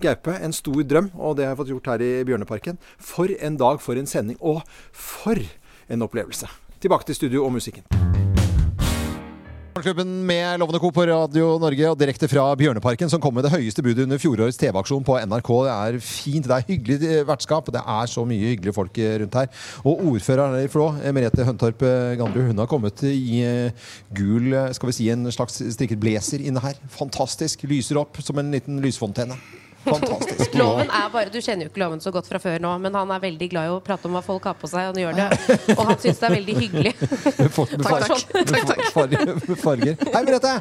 [0.03, 0.35] gaupe.
[0.35, 1.13] En stor drøm.
[1.15, 2.81] Og det har jeg fått gjort her i Bjørneparken.
[2.99, 4.35] For en dag, for en sending.
[4.43, 5.39] Og for
[5.87, 6.51] en opplevelse.
[6.83, 7.87] Tilbake til studio og musikken.
[9.75, 10.87] Morgenklubben med Lovende Co.
[10.87, 14.55] på Radio Norge og direkte fra Bjørneparken, som kom med det høyeste budet under fjorårets
[14.61, 15.49] TV-aksjon på NRK.
[15.65, 19.17] Det er fint, det er hyggelig eh, vertskap, det er så mye hyggelige folk eh,
[19.19, 19.51] rundt her.
[19.83, 21.83] Og ordføreren i Flå, eh, Merete Høntorp
[22.15, 23.43] Gandru, hun har kommet i
[24.15, 26.79] gul, skal vi si en slags strikket blazer inne her.
[26.95, 27.67] Fantastisk.
[27.67, 29.35] Lyser opp som en liten lysfontene.
[29.85, 30.55] Fantastisk.
[30.59, 33.11] Loven er bare, Du kjenner jo ikke Loven så godt fra før nå, men han
[33.15, 34.89] er veldig glad i å prate om hva folk har på seg.
[34.89, 36.93] Og han gjør det Og han syns det er veldig hyggelig.
[37.57, 38.31] Fått med Takk, takk.
[38.35, 38.63] med
[39.05, 39.97] far- farger.
[40.15, 40.55] Hei, Merete!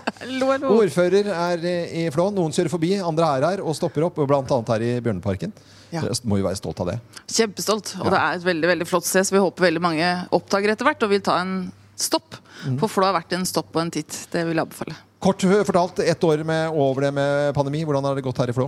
[0.70, 2.28] Ordfører er i Flå.
[2.34, 4.20] Noen kjører forbi, andre er her og stopper opp.
[4.28, 5.54] Blant annet her i Bjørneparken.
[5.94, 6.02] Ja.
[6.02, 6.98] Dere må jo være stolt av det.
[7.30, 7.94] Kjempestolt.
[8.00, 8.10] Og Ja.
[8.16, 11.02] det er et veldig veldig flott sted, så vi håper veldig mange oppdager etter hvert
[11.06, 12.34] og vil ta en stopp.
[12.64, 12.78] Mm.
[12.80, 14.10] For Flå har vært en stopp og en titt.
[14.32, 14.96] Det vil jeg anbefale.
[15.24, 17.84] Kort fortalt, ett år med over det med pandemi.
[17.86, 18.66] Hvordan har det gått her i Flå?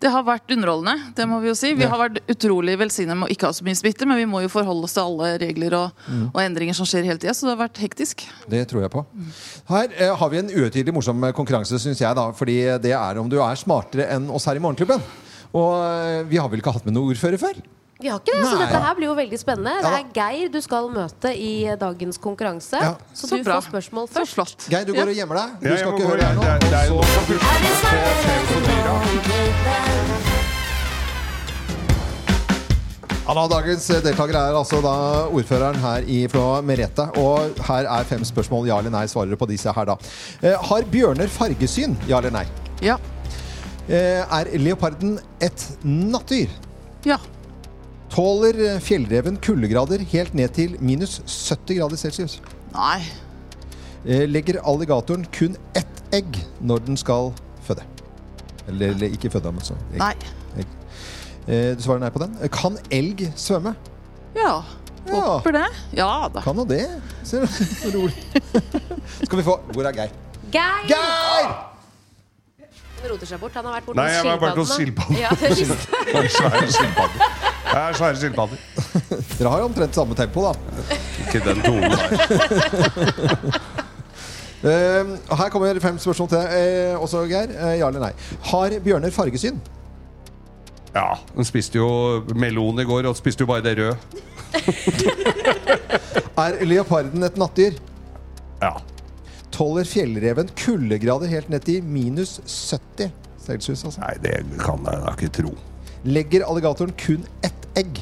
[0.00, 1.72] Det har vært underholdende, det må vi jo si.
[1.74, 1.88] Vi Ja.
[1.90, 4.48] har vært utrolig velsignet med å ikke ha så mye smitte, men vi må jo
[4.48, 6.30] forholde oss til alle regler og, Mm.
[6.32, 8.22] og endringer som skjer hele tida, så det har vært hektisk.
[8.48, 9.04] Det tror jeg på.
[9.68, 12.14] Her eh, har vi en uetydelig morsom konkurranse, syns jeg.
[12.14, 15.02] da Fordi det er om du er smartere enn oss her i Morgenklubben.
[15.52, 17.54] Og eh, vi har vel ikke hatt med noen ordfører før?
[17.98, 19.72] Vi har ikke det, så dette her blir jo veldig spennende.
[19.82, 22.78] Det er Geir du skal møte i dagens konkurranse.
[22.78, 22.92] Ja.
[23.12, 23.56] Så, Så du bra.
[23.58, 24.68] får spørsmål først.
[24.70, 25.56] Geir, du går og gjemmer deg.
[25.66, 26.42] Du skal ikke høre her nå.
[26.46, 28.48] det det er jo nok på.
[33.28, 34.92] Ja, da, dagens deltaker er altså da
[35.36, 37.04] ordføreren her i Flå, Merete.
[37.20, 38.68] Og her er fem spørsmål.
[38.70, 39.98] Ja eller nei svarer på disse her, da.
[40.40, 41.98] Eh, har bjørner fargesyn?
[42.08, 42.46] Ja eller nei?
[42.80, 42.96] Ja.
[43.88, 46.48] Eh, er leoparden et nattdyr?
[47.04, 47.18] Ja.
[48.12, 52.38] Tåler eh, fjellreven kuldegrader helt ned til minus 70 grader celsius?
[52.72, 53.02] Nei.
[54.06, 57.32] Eh, legger alligatoren kun ett egg når den skal
[57.66, 57.84] føde?
[58.68, 60.00] Eller, eller ikke føde, men så egg.
[60.00, 60.14] Nei.
[60.62, 60.74] Egg.
[61.48, 62.36] Eh, du svarer nei på den.
[62.52, 63.74] Kan elg svømme?
[64.36, 64.60] Ja.
[65.08, 65.38] Ja.
[65.44, 65.64] Det.
[65.96, 66.42] Ja da.
[66.44, 66.82] Kan jo det.
[67.24, 67.40] Se,
[67.94, 68.16] rolig.
[69.22, 70.12] Skal vi få Hvor er Geir?
[70.52, 70.88] Geir!
[70.88, 71.50] Geir!
[72.98, 73.54] Han roter seg bort.
[73.54, 75.20] Han har vært borte Nei, jeg har vært hos skilpaddene.
[75.22, 77.44] Ja, det visste jeg.
[77.68, 78.56] Det er Svære skilpadder.
[78.56, 79.24] Er.
[79.38, 80.52] Dere har jo omtrent samme tempo, da.
[81.26, 81.98] Ikke den tonen der.
[84.58, 86.38] Uh, her kommer fem spørsmål til.
[86.38, 87.52] uh, også, Geir.
[87.54, 88.12] Uh, ja eller nei.
[88.50, 89.60] Har bjørner fargesyn?
[90.94, 93.96] Ja, den spiste jo melon i går, og spiste jo bare det røde.
[96.38, 97.72] Er leoparden et nattdyr?
[98.62, 98.76] Ja.
[99.54, 103.10] Tåler fjellreven kuldegrader helt ned til minus 70
[103.42, 103.84] celsius?
[103.84, 104.00] Altså.
[104.04, 105.54] Nei, det kan jeg da ikke tro.
[106.08, 108.00] Legger alligatoren kun ett egg?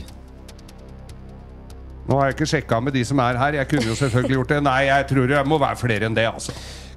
[2.07, 3.57] Nå har jeg ikke sjekka med de som er her.
[3.59, 4.59] Jeg kunne jo selvfølgelig gjort det.
[4.63, 6.55] Nei, jeg tror det må være flere enn det, altså.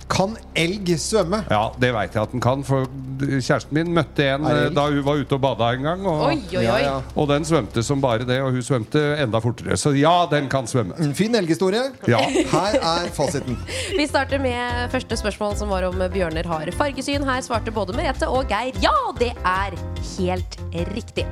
[0.09, 1.43] Kan elg svømme?
[1.51, 2.63] Ja, det veit jeg at den kan.
[2.65, 2.87] For
[3.19, 6.05] kjæresten min møtte en eh, da hun var ute og bada en gang.
[6.09, 6.81] Og, Oi, oi, oi.
[7.13, 9.77] Og den svømte som bare det, og hun svømte enda fortere.
[9.79, 10.97] Så ja, den kan svømme.
[11.03, 11.83] En fin elghistorie.
[12.09, 12.23] Ja.
[12.25, 13.59] Her er fasiten.
[13.99, 17.27] Vi starter med første spørsmål, som var om bjørner har fargesyn.
[17.27, 19.77] Her svarte både Merete og Geir ja, det er
[20.15, 20.59] helt
[20.95, 21.27] riktig.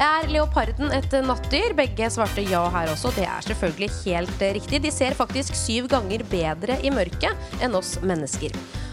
[0.00, 1.76] Er leoparden et nattdyr?
[1.78, 3.12] Begge svarte ja her også.
[3.18, 4.82] Det er selvfølgelig helt riktig.
[4.86, 8.21] De ser faktisk syv ganger bedre i mørket enn oss mennesker.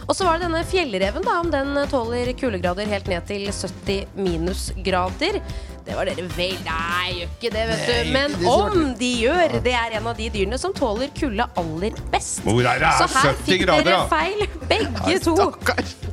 [0.10, 4.16] Og så var det denne fjellreven, da, om den tåler kuldegrader helt ned til 70
[4.18, 5.42] minusgrader.
[5.90, 8.12] Det var dere vel Nei, gjør ikke det, vet du.
[8.14, 12.44] Men om de gjør, det er en av de dyrene som tåler kulde aller best.
[12.46, 15.36] Så her 70 fikk grader, dere feil, begge to.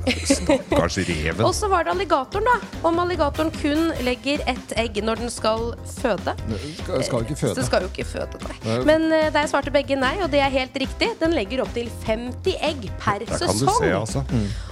[0.06, 1.42] Stakkars reven.
[1.44, 2.56] Og så var det alligatoren, da.
[2.86, 6.34] Om alligatoren kun legger ett egg når den skal føde.
[6.78, 7.56] Skal, skal ikke føde.
[7.58, 8.76] Så skal jo ikke føde, nei.
[8.88, 11.10] Men eh, der svarte begge nei, og det er helt riktig.
[11.20, 13.80] Den legger opp til 50 egg per Der kan du sesong.
[13.82, 14.24] se, altså.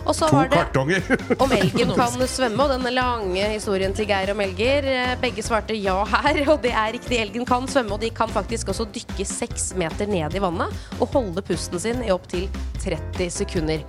[0.05, 1.03] Og så To var det kartonger.
[1.41, 4.87] om elgen kan svømme, og den lange historien til Geir og Melger.
[4.95, 7.19] Eh, Begge svarte ja her, og det er riktig.
[7.21, 11.11] Elgen kan svømme, og de kan faktisk også dykke seks meter ned i vannet og
[11.15, 12.47] holde pusten sin i opptil
[12.83, 13.85] 30 sekunder.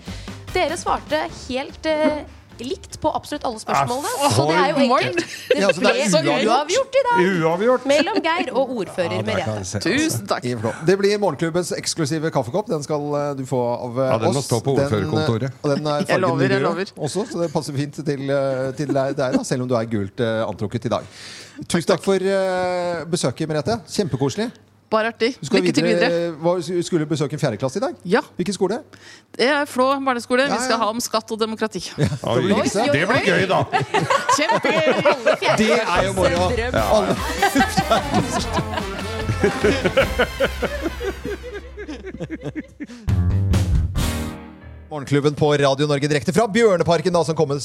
[0.56, 2.24] Dere svarte helt eh,
[2.64, 4.12] likt på absolutt alle spørsmålene.
[4.24, 5.22] Ah, så det er jo enkelt.
[5.56, 6.46] Det Ja, så ble uavgjort.
[6.46, 7.20] uavgjort i dag.
[7.46, 7.86] Uavgjort.
[7.90, 9.82] Mellom Geir og ordfører Merete.
[9.86, 10.48] Tusen takk.
[10.88, 12.70] Det blir morgenklubbens eksklusive kaffekopp.
[12.72, 14.12] Den skal eh, du få av oss.
[14.12, 14.50] Ja, den må oss.
[14.50, 15.58] stå på eh, ordførerkontoret.
[15.64, 16.94] Og den er fargen lover, jeg lover.
[16.98, 19.90] også, så det passer fint til, eh, til deg, der, da, selv om du er
[19.92, 21.10] gult eh, antrukket i dag.
[21.66, 23.80] Tusen takk for eh, besøket, Merete.
[23.92, 24.50] Kjempekoselig.
[24.90, 25.36] Bare artig.
[25.42, 26.34] Lykke til videre.
[26.44, 27.94] Var, skulle du besøke en fjerdeklasse i dag?
[28.06, 28.20] Ja.
[28.38, 28.80] Hvilken skole?
[29.38, 30.44] Det er Flå barneskole.
[30.44, 31.82] Ja, Vi skal ha om skatt og demokrati.
[31.98, 32.64] Oi, Oi, oi,
[32.94, 33.64] Det blir gøy, da!
[34.38, 34.88] Kjempegøy!
[35.58, 36.52] Det er jo moro!
[36.96, 37.16] Alle
[44.96, 47.60] Morgenklubben på Radio Norge direkte fra Bjørneparken, da, som kommer,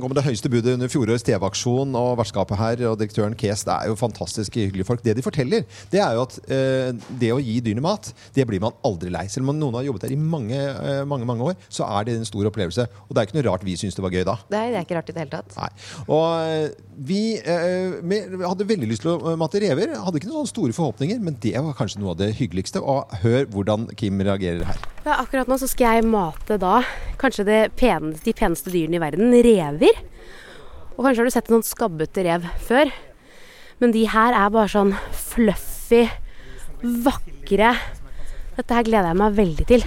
[0.00, 1.92] kommer det høyeste budet under fjorårets TV-aksjon.
[1.98, 5.02] Og vertskapet her og direktøren Kes, det er jo fantastisk hyggelige folk.
[5.04, 6.88] Det de forteller, det er jo at eh,
[7.20, 9.26] det å gi dyrene mat, det blir man aldri lei.
[9.28, 12.16] Selv om noen har jobbet der i mange, eh, mange, mange år, så er det
[12.16, 12.88] en stor opplevelse.
[13.10, 14.38] Og det er ikke noe rart vi syns det var gøy da.
[14.48, 15.58] Nei, det er ikke rart i det hele tatt.
[15.60, 15.68] Nei.
[16.08, 19.94] Og eh, vi eh, med, hadde veldig lyst til å mate matte rever.
[19.96, 22.80] Hadde ikke noen store forhåpninger, men det var kanskje noe av det hyggeligste.
[22.80, 24.80] Og hør hvordan Kim reagerer her.
[25.04, 26.82] Ja, akkurat nå så skal jeg mate da
[27.20, 27.46] kanskje
[27.76, 30.02] peneste, de peneste dyrene i verden, rever.
[30.96, 32.92] Og kanskje har du sett en sånn skabbete rev før.
[33.80, 36.04] Men de her er bare sånn fluffy,
[36.82, 37.72] vakre.
[38.58, 39.86] Dette her gleder jeg meg veldig til.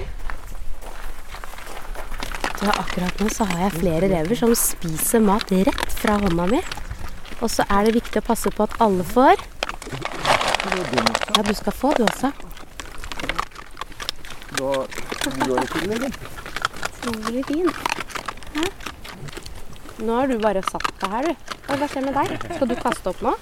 [2.63, 6.61] Så akkurat nå så har jeg flere rever som spiser mat rett fra hånda mi.
[7.43, 9.41] Og så er det viktig å passe på at alle får.
[11.35, 12.31] Ja, du skal få du også.
[17.03, 17.69] Utrolig fin.
[18.55, 18.67] Hæ?
[20.03, 21.53] Nå har du bare satt deg her, du.
[21.67, 22.47] Hva skjer med deg?
[22.55, 23.35] Skal du kaste opp nå?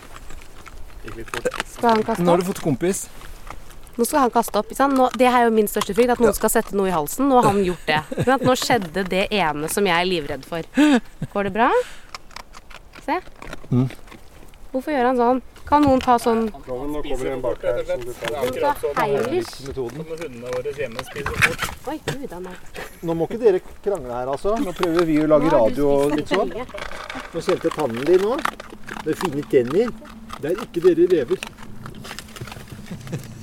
[1.70, 3.06] Skal han kaste Nå har du fått kompis.
[3.98, 4.70] Nå skal han kaste opp.
[4.72, 4.98] Ikke sant?
[4.98, 7.30] Nå, det er jo min største frykt, at noen skal sette noe i halsen.
[7.30, 8.02] Nå har han gjort det.
[8.46, 10.66] Nå skjedde det ene som jeg er livredd for.
[11.34, 11.70] Går det bra?
[13.06, 13.18] Se.
[13.72, 13.88] Mm.
[14.72, 15.42] Hvorfor gjør han sånn?
[15.68, 18.36] Kan noen ta sånn Nå kommer det en bak her som du tar.
[18.42, 18.94] Akkurat sånn.
[19.72, 21.66] Som hundene våre hjemme spiser fort.
[21.92, 22.36] Oi, gud.
[23.08, 24.56] Nå må ikke dere krangle her, altså.
[24.60, 26.52] Nå prøver vi å lage radio og litt sånn.
[26.52, 28.38] Nå kjente jeg tannen din nå.
[29.06, 29.94] Med fine tenner.
[30.42, 31.52] Det er ikke dere rever.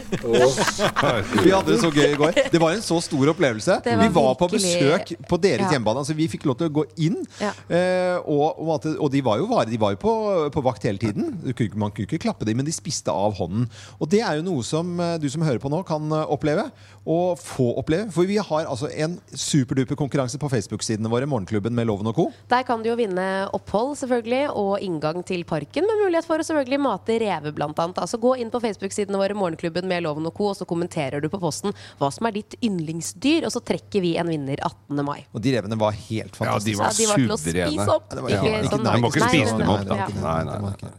[0.09, 2.39] Vi hadde det så gøy i går.
[2.53, 3.79] Det var en så stor opplevelse.
[3.85, 5.71] Var Vi var på besøk på deres Ja.
[5.75, 6.03] hjemmebane.
[6.03, 7.19] Altså, vi fikk lov til å gå inn.
[7.41, 7.53] Ja.
[7.69, 10.15] Eh, og, og, at- og de var jo, var, de var jo på,
[10.55, 11.39] på vakt hele tiden.
[11.45, 13.69] Du kunne ikke- Man kunne ikke klappe dem, men de spiste av hånden.
[14.01, 16.71] Og det er jo noe som eh, du som hører på nå, kan eh, oppleve.
[17.09, 18.11] Og få oppleve.
[18.13, 22.27] For vi har altså en superduper konkurranse på Facebook-sidene våre, Morgenklubben med Loven og co.
[22.51, 26.45] Der kan du jo vinne opphold selvfølgelig, og inngang til parken, med mulighet for å
[26.45, 27.97] selvfølgelig mate reve, blant annet.
[27.99, 31.29] Altså gå inn på Facebook-sidene våre, Morgenklubben med Loven og Co., og så kommenterer du
[31.33, 35.05] på posten hva som er ditt yndlingsdyr, og så trekker vi en vinner 18.
[35.05, 35.27] mai.
[35.35, 36.79] Og de revene var helt fantastiske.
[36.79, 38.09] var Ja, de var til å spise opp.
[38.11, 39.95] Ja, det var- Ikke ja, sånn- må ikke spise dem opp, da.
[39.95, 40.93] Nei, Nei, nei, nei.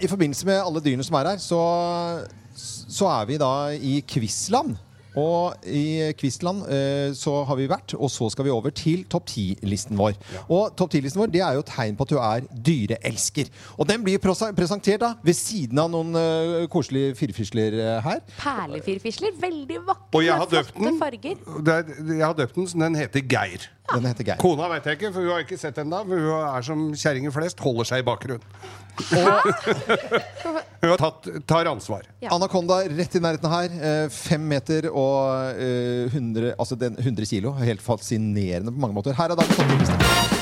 [0.00, 1.58] I forbindelse med alle dyrene som er her, så,
[2.54, 4.76] så er vi da i Quizland.
[5.18, 9.26] Og i Quizland eh, så har vi vært, og så skal vi over til topp
[9.32, 10.16] 10-listen vår.
[10.46, 13.50] Og topp 10-listen vår det er jo tegn på at du er dyreelsker.
[13.78, 18.22] Og den blir presentert da ved siden av noen eh, koselige firfisler eh, her.
[18.40, 21.00] Perlefirfisler, veldig vakre, Og jeg har flotte den.
[21.00, 21.42] farger.
[21.66, 23.68] Det er, jeg har døpt den, så den heter Geir.
[23.94, 24.40] Den heter Geir.
[24.42, 26.02] Kona vet jeg ikke, for hun har ikke sett den da.
[26.04, 28.44] For hun er som kjerringer flest, holder seg i bakgrunnen.
[30.80, 32.06] Hun har tatt, tar ansvar.
[32.30, 33.78] Anakonda rett i nærheten her.
[33.78, 37.52] eh, Fem meter og eh, 100, altså 100 kilo.
[37.62, 39.16] Helt fascinerende på mange måter.
[39.18, 40.37] Her er dagens topp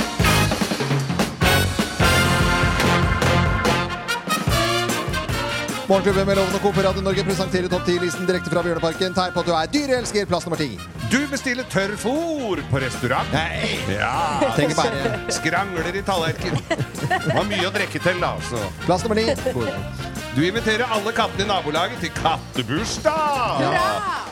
[5.87, 6.71] Morgenklubben med Loven og Co.
[6.83, 9.15] Radio Norge presenterer topp 10-listen direkte fra Bjørneparken.
[9.15, 10.27] Tegn på at du er dyreelsker.
[10.27, 10.73] Plass nummer ti.
[11.13, 13.31] Du bestiller tørrfôr på restaurant.
[13.31, 13.79] Nei.
[13.95, 14.43] Ja.
[14.59, 15.21] Tenker bare.
[15.37, 16.59] Skrangler i tallerken.
[16.67, 18.35] Det var mye å drikke til, da.
[18.51, 18.67] Så.
[18.83, 20.16] Plass nummer ni.
[20.37, 23.63] Du inviterer alle kattene i nabolaget til kattebursdag.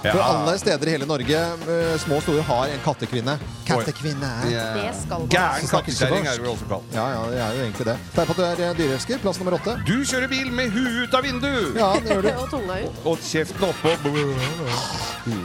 [0.04, 1.38] For alle steder i hele Norge,
[1.74, 3.38] eh, små og store, har en kattekvinne.
[3.64, 4.32] Kattekvinne.
[4.44, 5.28] Det skal man.
[5.32, 6.92] Gæren kattekjerring er du også kalt.
[6.92, 7.96] Ja, ja, det er jo egentlig det.
[8.16, 9.22] Derfor at du er eh, dyreelsker.
[9.22, 9.78] Plass nummer åtte.
[9.88, 11.72] Du kjører bil med huet ut av vinduet.
[11.80, 12.28] Ja, det gjør du.
[12.42, 13.00] Og tunga ut.
[13.04, 13.94] Og kjeften oppå.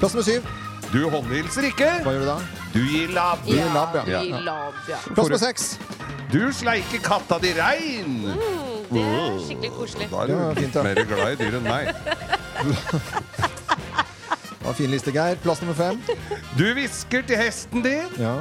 [0.03, 0.49] Plass nummer syv.
[0.91, 1.93] Du håndhilser ikke.
[2.03, 2.37] Hva gjør du da?
[2.73, 3.47] Du gir labb.
[3.47, 4.25] Du gir labb, ja.
[4.27, 4.99] I lab, ja.
[5.07, 5.77] Plass nummer seks.
[6.33, 8.19] Du sleiker katta di rein.
[8.27, 10.07] Mm, det er skikkelig koselig.
[10.11, 10.83] Da er du fint, ja.
[10.83, 11.93] mer glad i dyr enn meg.
[14.59, 15.37] Det var fin liste, Geir.
[15.41, 15.99] Plass nummer fem.
[16.57, 18.35] Du hvisker til hesten din, Ja.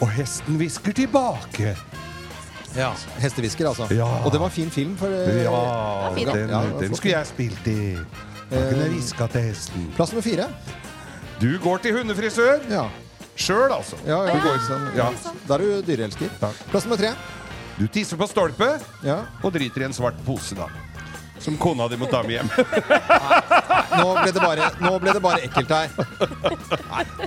[0.00, 1.76] og hesten hvisker tilbake.
[2.76, 2.92] ja.
[3.20, 3.86] Hestehvisker, altså.
[3.94, 4.06] Ja.
[4.24, 4.96] Og det var fin film.
[4.96, 6.32] For, eh, Ja, fin, da.
[6.32, 6.96] den, Ja, det var den flott.
[6.96, 7.94] skulle jeg spilt i.
[8.50, 9.92] Da kunne jeg hviska til hesten.
[9.96, 10.46] Plass nummer fire.
[11.40, 12.84] Du går til hundefrisør, Ja.
[13.36, 13.96] sjøl, altså.
[14.06, 14.32] Ja, ja.
[14.34, 14.96] Du går sånn.
[14.96, 15.08] Ja.
[15.48, 16.28] Da er du dyreelsker.
[16.70, 17.10] Plass nummer tre.
[17.78, 18.68] Du tisser på stolpe
[19.04, 19.18] Ja.
[19.42, 20.68] og driter i en svart pose, da.
[21.38, 22.48] Som kona di må ta med hjem.
[22.48, 25.88] Nå ble det bare, nå ble det bare ekkelt her.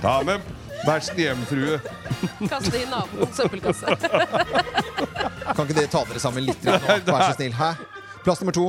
[0.02, 0.42] Ta med
[0.82, 1.78] bæsjen hjem, frue.
[2.50, 3.94] Kaste i naboens søppelkasse.
[5.54, 6.64] Kan ikke dere ta dere sammen litt?
[6.66, 6.74] nå?
[7.06, 7.54] Vær så snill.
[7.54, 7.70] Hæ?
[8.24, 8.66] Plass nummer to.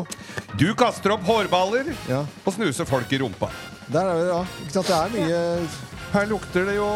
[0.62, 2.22] Du kaster opp hårballer Ja.
[2.46, 3.50] og snuser folk i rumpa.
[3.92, 4.44] Der er det, ja.
[4.62, 4.88] Ikke sant?
[4.88, 5.42] Det er mye
[6.14, 6.88] Her lukter det jo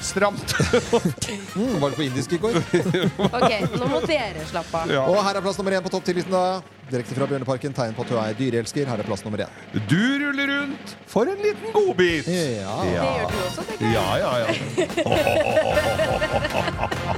[0.00, 0.54] stramt.
[1.56, 2.52] mm, Var det på indisk i går?
[3.36, 4.90] Ok, nå må dere slappe av.
[5.10, 6.32] Og her er plass nummer én på topp 10-listen.
[6.32, 6.62] da.
[6.90, 7.72] Direkte fra Bjørneparken.
[7.74, 8.86] Tegn på at du er dyreelsker.
[8.90, 9.50] Her er plass nummer én.
[9.90, 12.26] Du ruller rundt for en liten godbit.
[12.30, 12.76] Ja.
[12.82, 13.94] Det gjør du også, tenker jeg.
[13.96, 14.48] Ja, ja, ja.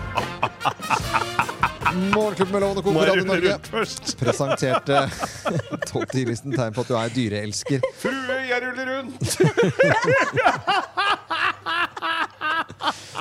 [2.15, 2.93] Morgenklubben med Lovende Co.
[2.93, 3.59] på Radio Norge
[4.21, 5.11] presenterte
[5.89, 7.81] topp 10-listen tegn på at du er dyreelsker.
[7.99, 9.19] Frue, jeg ruller rundt.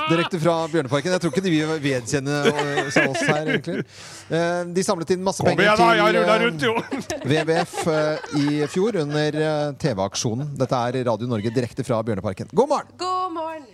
[0.08, 1.14] Direkte fra Bjørneparken.
[1.16, 3.84] Jeg tror ikke de vil vedkjenne eh, oss her, egentlig.
[4.32, 7.28] Eh, De samlet inn masse penger til eh!
[7.28, 7.76] WWF
[8.40, 9.40] i fjor under
[9.82, 10.54] TV-aksjonen.
[10.60, 12.52] Dette er Radio Norge direkte fra Bjørneparken.
[12.56, 12.94] God morgen!
[13.02, 13.66] God morgen!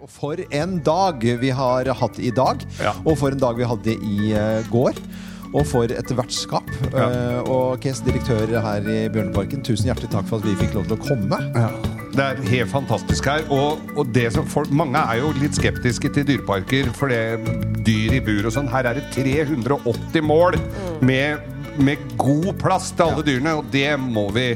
[0.00, 2.64] Og for en dag vi har hatt i dag,
[3.04, 4.32] og for en dag vi hadde i
[4.72, 4.96] går.
[5.50, 6.68] Og for et vertskap.
[6.94, 10.86] Eh, og KS direktør her i Bjørneparken, tusen hjertelig takk for at vi fikk lov
[10.86, 11.99] til å komme.
[12.20, 13.46] Det er helt fantastisk her.
[13.48, 18.18] Og, og det som folk, mange er jo litt skeptiske til dyreparker, for det dyr
[18.18, 18.68] i bur og sånn.
[18.68, 20.58] Her er det 380 mål
[21.00, 21.46] med,
[21.80, 24.50] med god plass til alle dyrene, og det må vi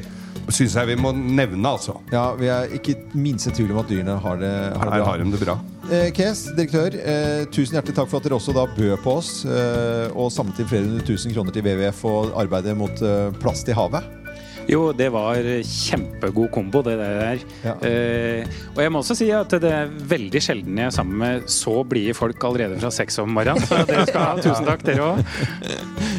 [0.52, 1.94] Syns jeg vi må nevne, altså.
[2.12, 5.06] Ja, Vi er ikke minste tvil om at dyrene har det, har det bra.
[5.06, 5.54] har de det bra.
[5.88, 9.30] Eh, Kes, direktør, eh, tusen hjertelig takk for at dere også da bød på oss
[9.48, 13.78] eh, og inn flere hundre tusen kroner til WWF og arbeidet mot eh, plast i
[13.78, 14.04] havet.
[14.70, 15.36] Jo, det var
[15.68, 17.42] kjempegod kombo, det der.
[17.84, 21.48] Eh, og jeg må også si at det er veldig sjelden jeg er sammen med
[21.52, 23.62] så blide folk allerede fra seks om morgenen.
[23.68, 25.24] Så dere skal ha tusen takk, dere òg.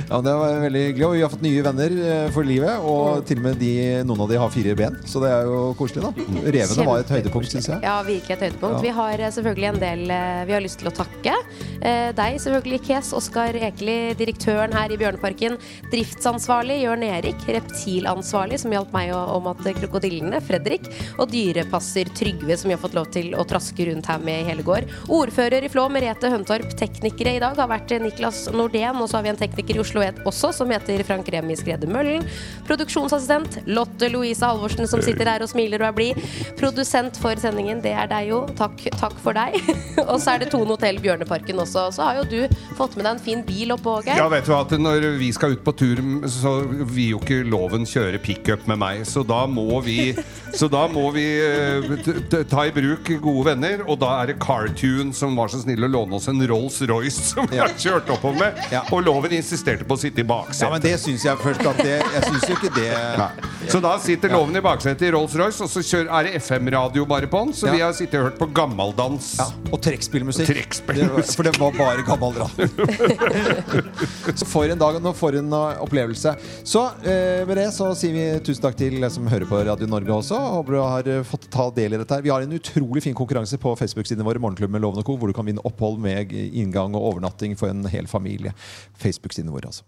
[0.06, 2.84] Ja, Det var veldig hyggelig, og vi har fått nye venner eh, for livet.
[2.86, 3.72] Og til og med de,
[4.06, 6.26] noen av de har fire ben, så det er jo koselig, da.
[6.54, 7.80] Revene var et høydepunkt, syns jeg.
[7.82, 8.78] Ja, virkelig et høydepunkt.
[8.78, 8.84] Ja.
[8.86, 11.34] Vi har eh, selvfølgelig en del eh, vi har lyst til å takke.
[11.82, 13.10] Eh, Deg selvfølgelig, Kes.
[13.18, 15.58] Oskar Ekeli, direktøren her i Bjørneparken.
[15.90, 17.42] Driftsansvarlig Jørn Erik.
[17.50, 20.42] Reptilansvarlig, som hjalp meg å- om at krokodillene.
[20.44, 20.88] Fredrik.
[21.18, 24.50] Og dyrepasser Trygve, som vi har fått lov til å traske rundt her med i
[24.50, 24.84] hele går.
[25.08, 26.76] Ordfører i Flå, Merete Høntorp.
[26.76, 29.00] Teknikere i dag har vært Niklas Nordén.
[29.00, 32.26] Og så har vi en tekniker i Oslo også, som heter Frank Remi Skrede Møllen.
[32.68, 36.16] Produksjonsassistent Lotte Louise Halvorsen, som sitter her og smiler og er blid.
[36.58, 38.46] Produsent for sendingen, det er deg jo.
[38.58, 39.56] Takk, takk for deg.
[40.12, 41.88] og så er det Tone Hotell Bjørneparken også.
[41.96, 44.16] Så har jo du fått med deg en fin bil opp, Åge.
[44.18, 47.86] Ja, vet du at Når vi skal ut på tur, så vil jo ikke loven
[47.88, 49.04] kjøre pickup med meg.
[49.08, 50.16] Så da må vi,
[50.56, 53.84] så da må vi eh, ta i bruk gode venner.
[53.86, 57.50] Og da er det Cartoon som var så snill å låne oss en Rolls-Royce som
[57.52, 58.64] vi har kjørt oppover med.
[58.90, 60.66] Og loven insisterte på å sitte i baksetet.
[60.66, 63.30] Ja, men det syns jeg først at det Jeg syns jo ikke det Nei.
[63.70, 67.30] Så da sitter loven i baksetet i Rolls-Royce, og så kjører, er det FM-radio bare
[67.30, 67.54] på den.
[67.58, 69.32] Så vi har sittet og hørt på gammeldans.
[69.42, 69.48] Ja.
[69.72, 70.82] Og trekkspillmusikk.
[70.86, 72.42] For det var bare gammel.
[74.36, 76.36] Så for en dag og for en opplevelse.
[76.68, 78.15] Så eh, med det så sier vi
[78.46, 80.38] tusen takk til deg som hører på Radio Norge også.
[80.58, 82.18] Håper du har eh, fått ta del i dette.
[82.18, 85.36] her Vi har en utrolig fin konkurranse på Facebook-sidene våre, Morgenklubben Loven Co., hvor du
[85.38, 88.56] kan vinne opphold med inngang og overnatting for en hel familie.
[89.02, 89.88] Facebook-sidene våre, altså.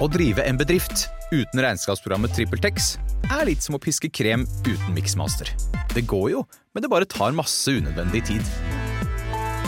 [0.00, 2.94] Å drive en bedrift uten regnskapsprogrammet TrippelTex
[3.36, 5.50] er litt som å piske krem uten miksmaster.
[5.92, 6.40] Det går jo,
[6.72, 8.48] men det bare tar masse unødvendig tid.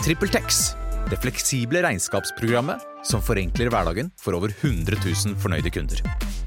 [0.01, 0.63] TrippelTex,
[1.11, 6.01] det fleksible regnskapsprogrammet som forenkler hverdagen for over 100 000 fornøyde kunder.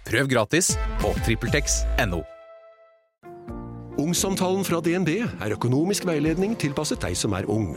[0.08, 2.24] Prøv gratis på TrippelTex.no.
[4.02, 7.76] Ungsamtalen fra DNB er økonomisk veiledning tilpasset deg som er ung.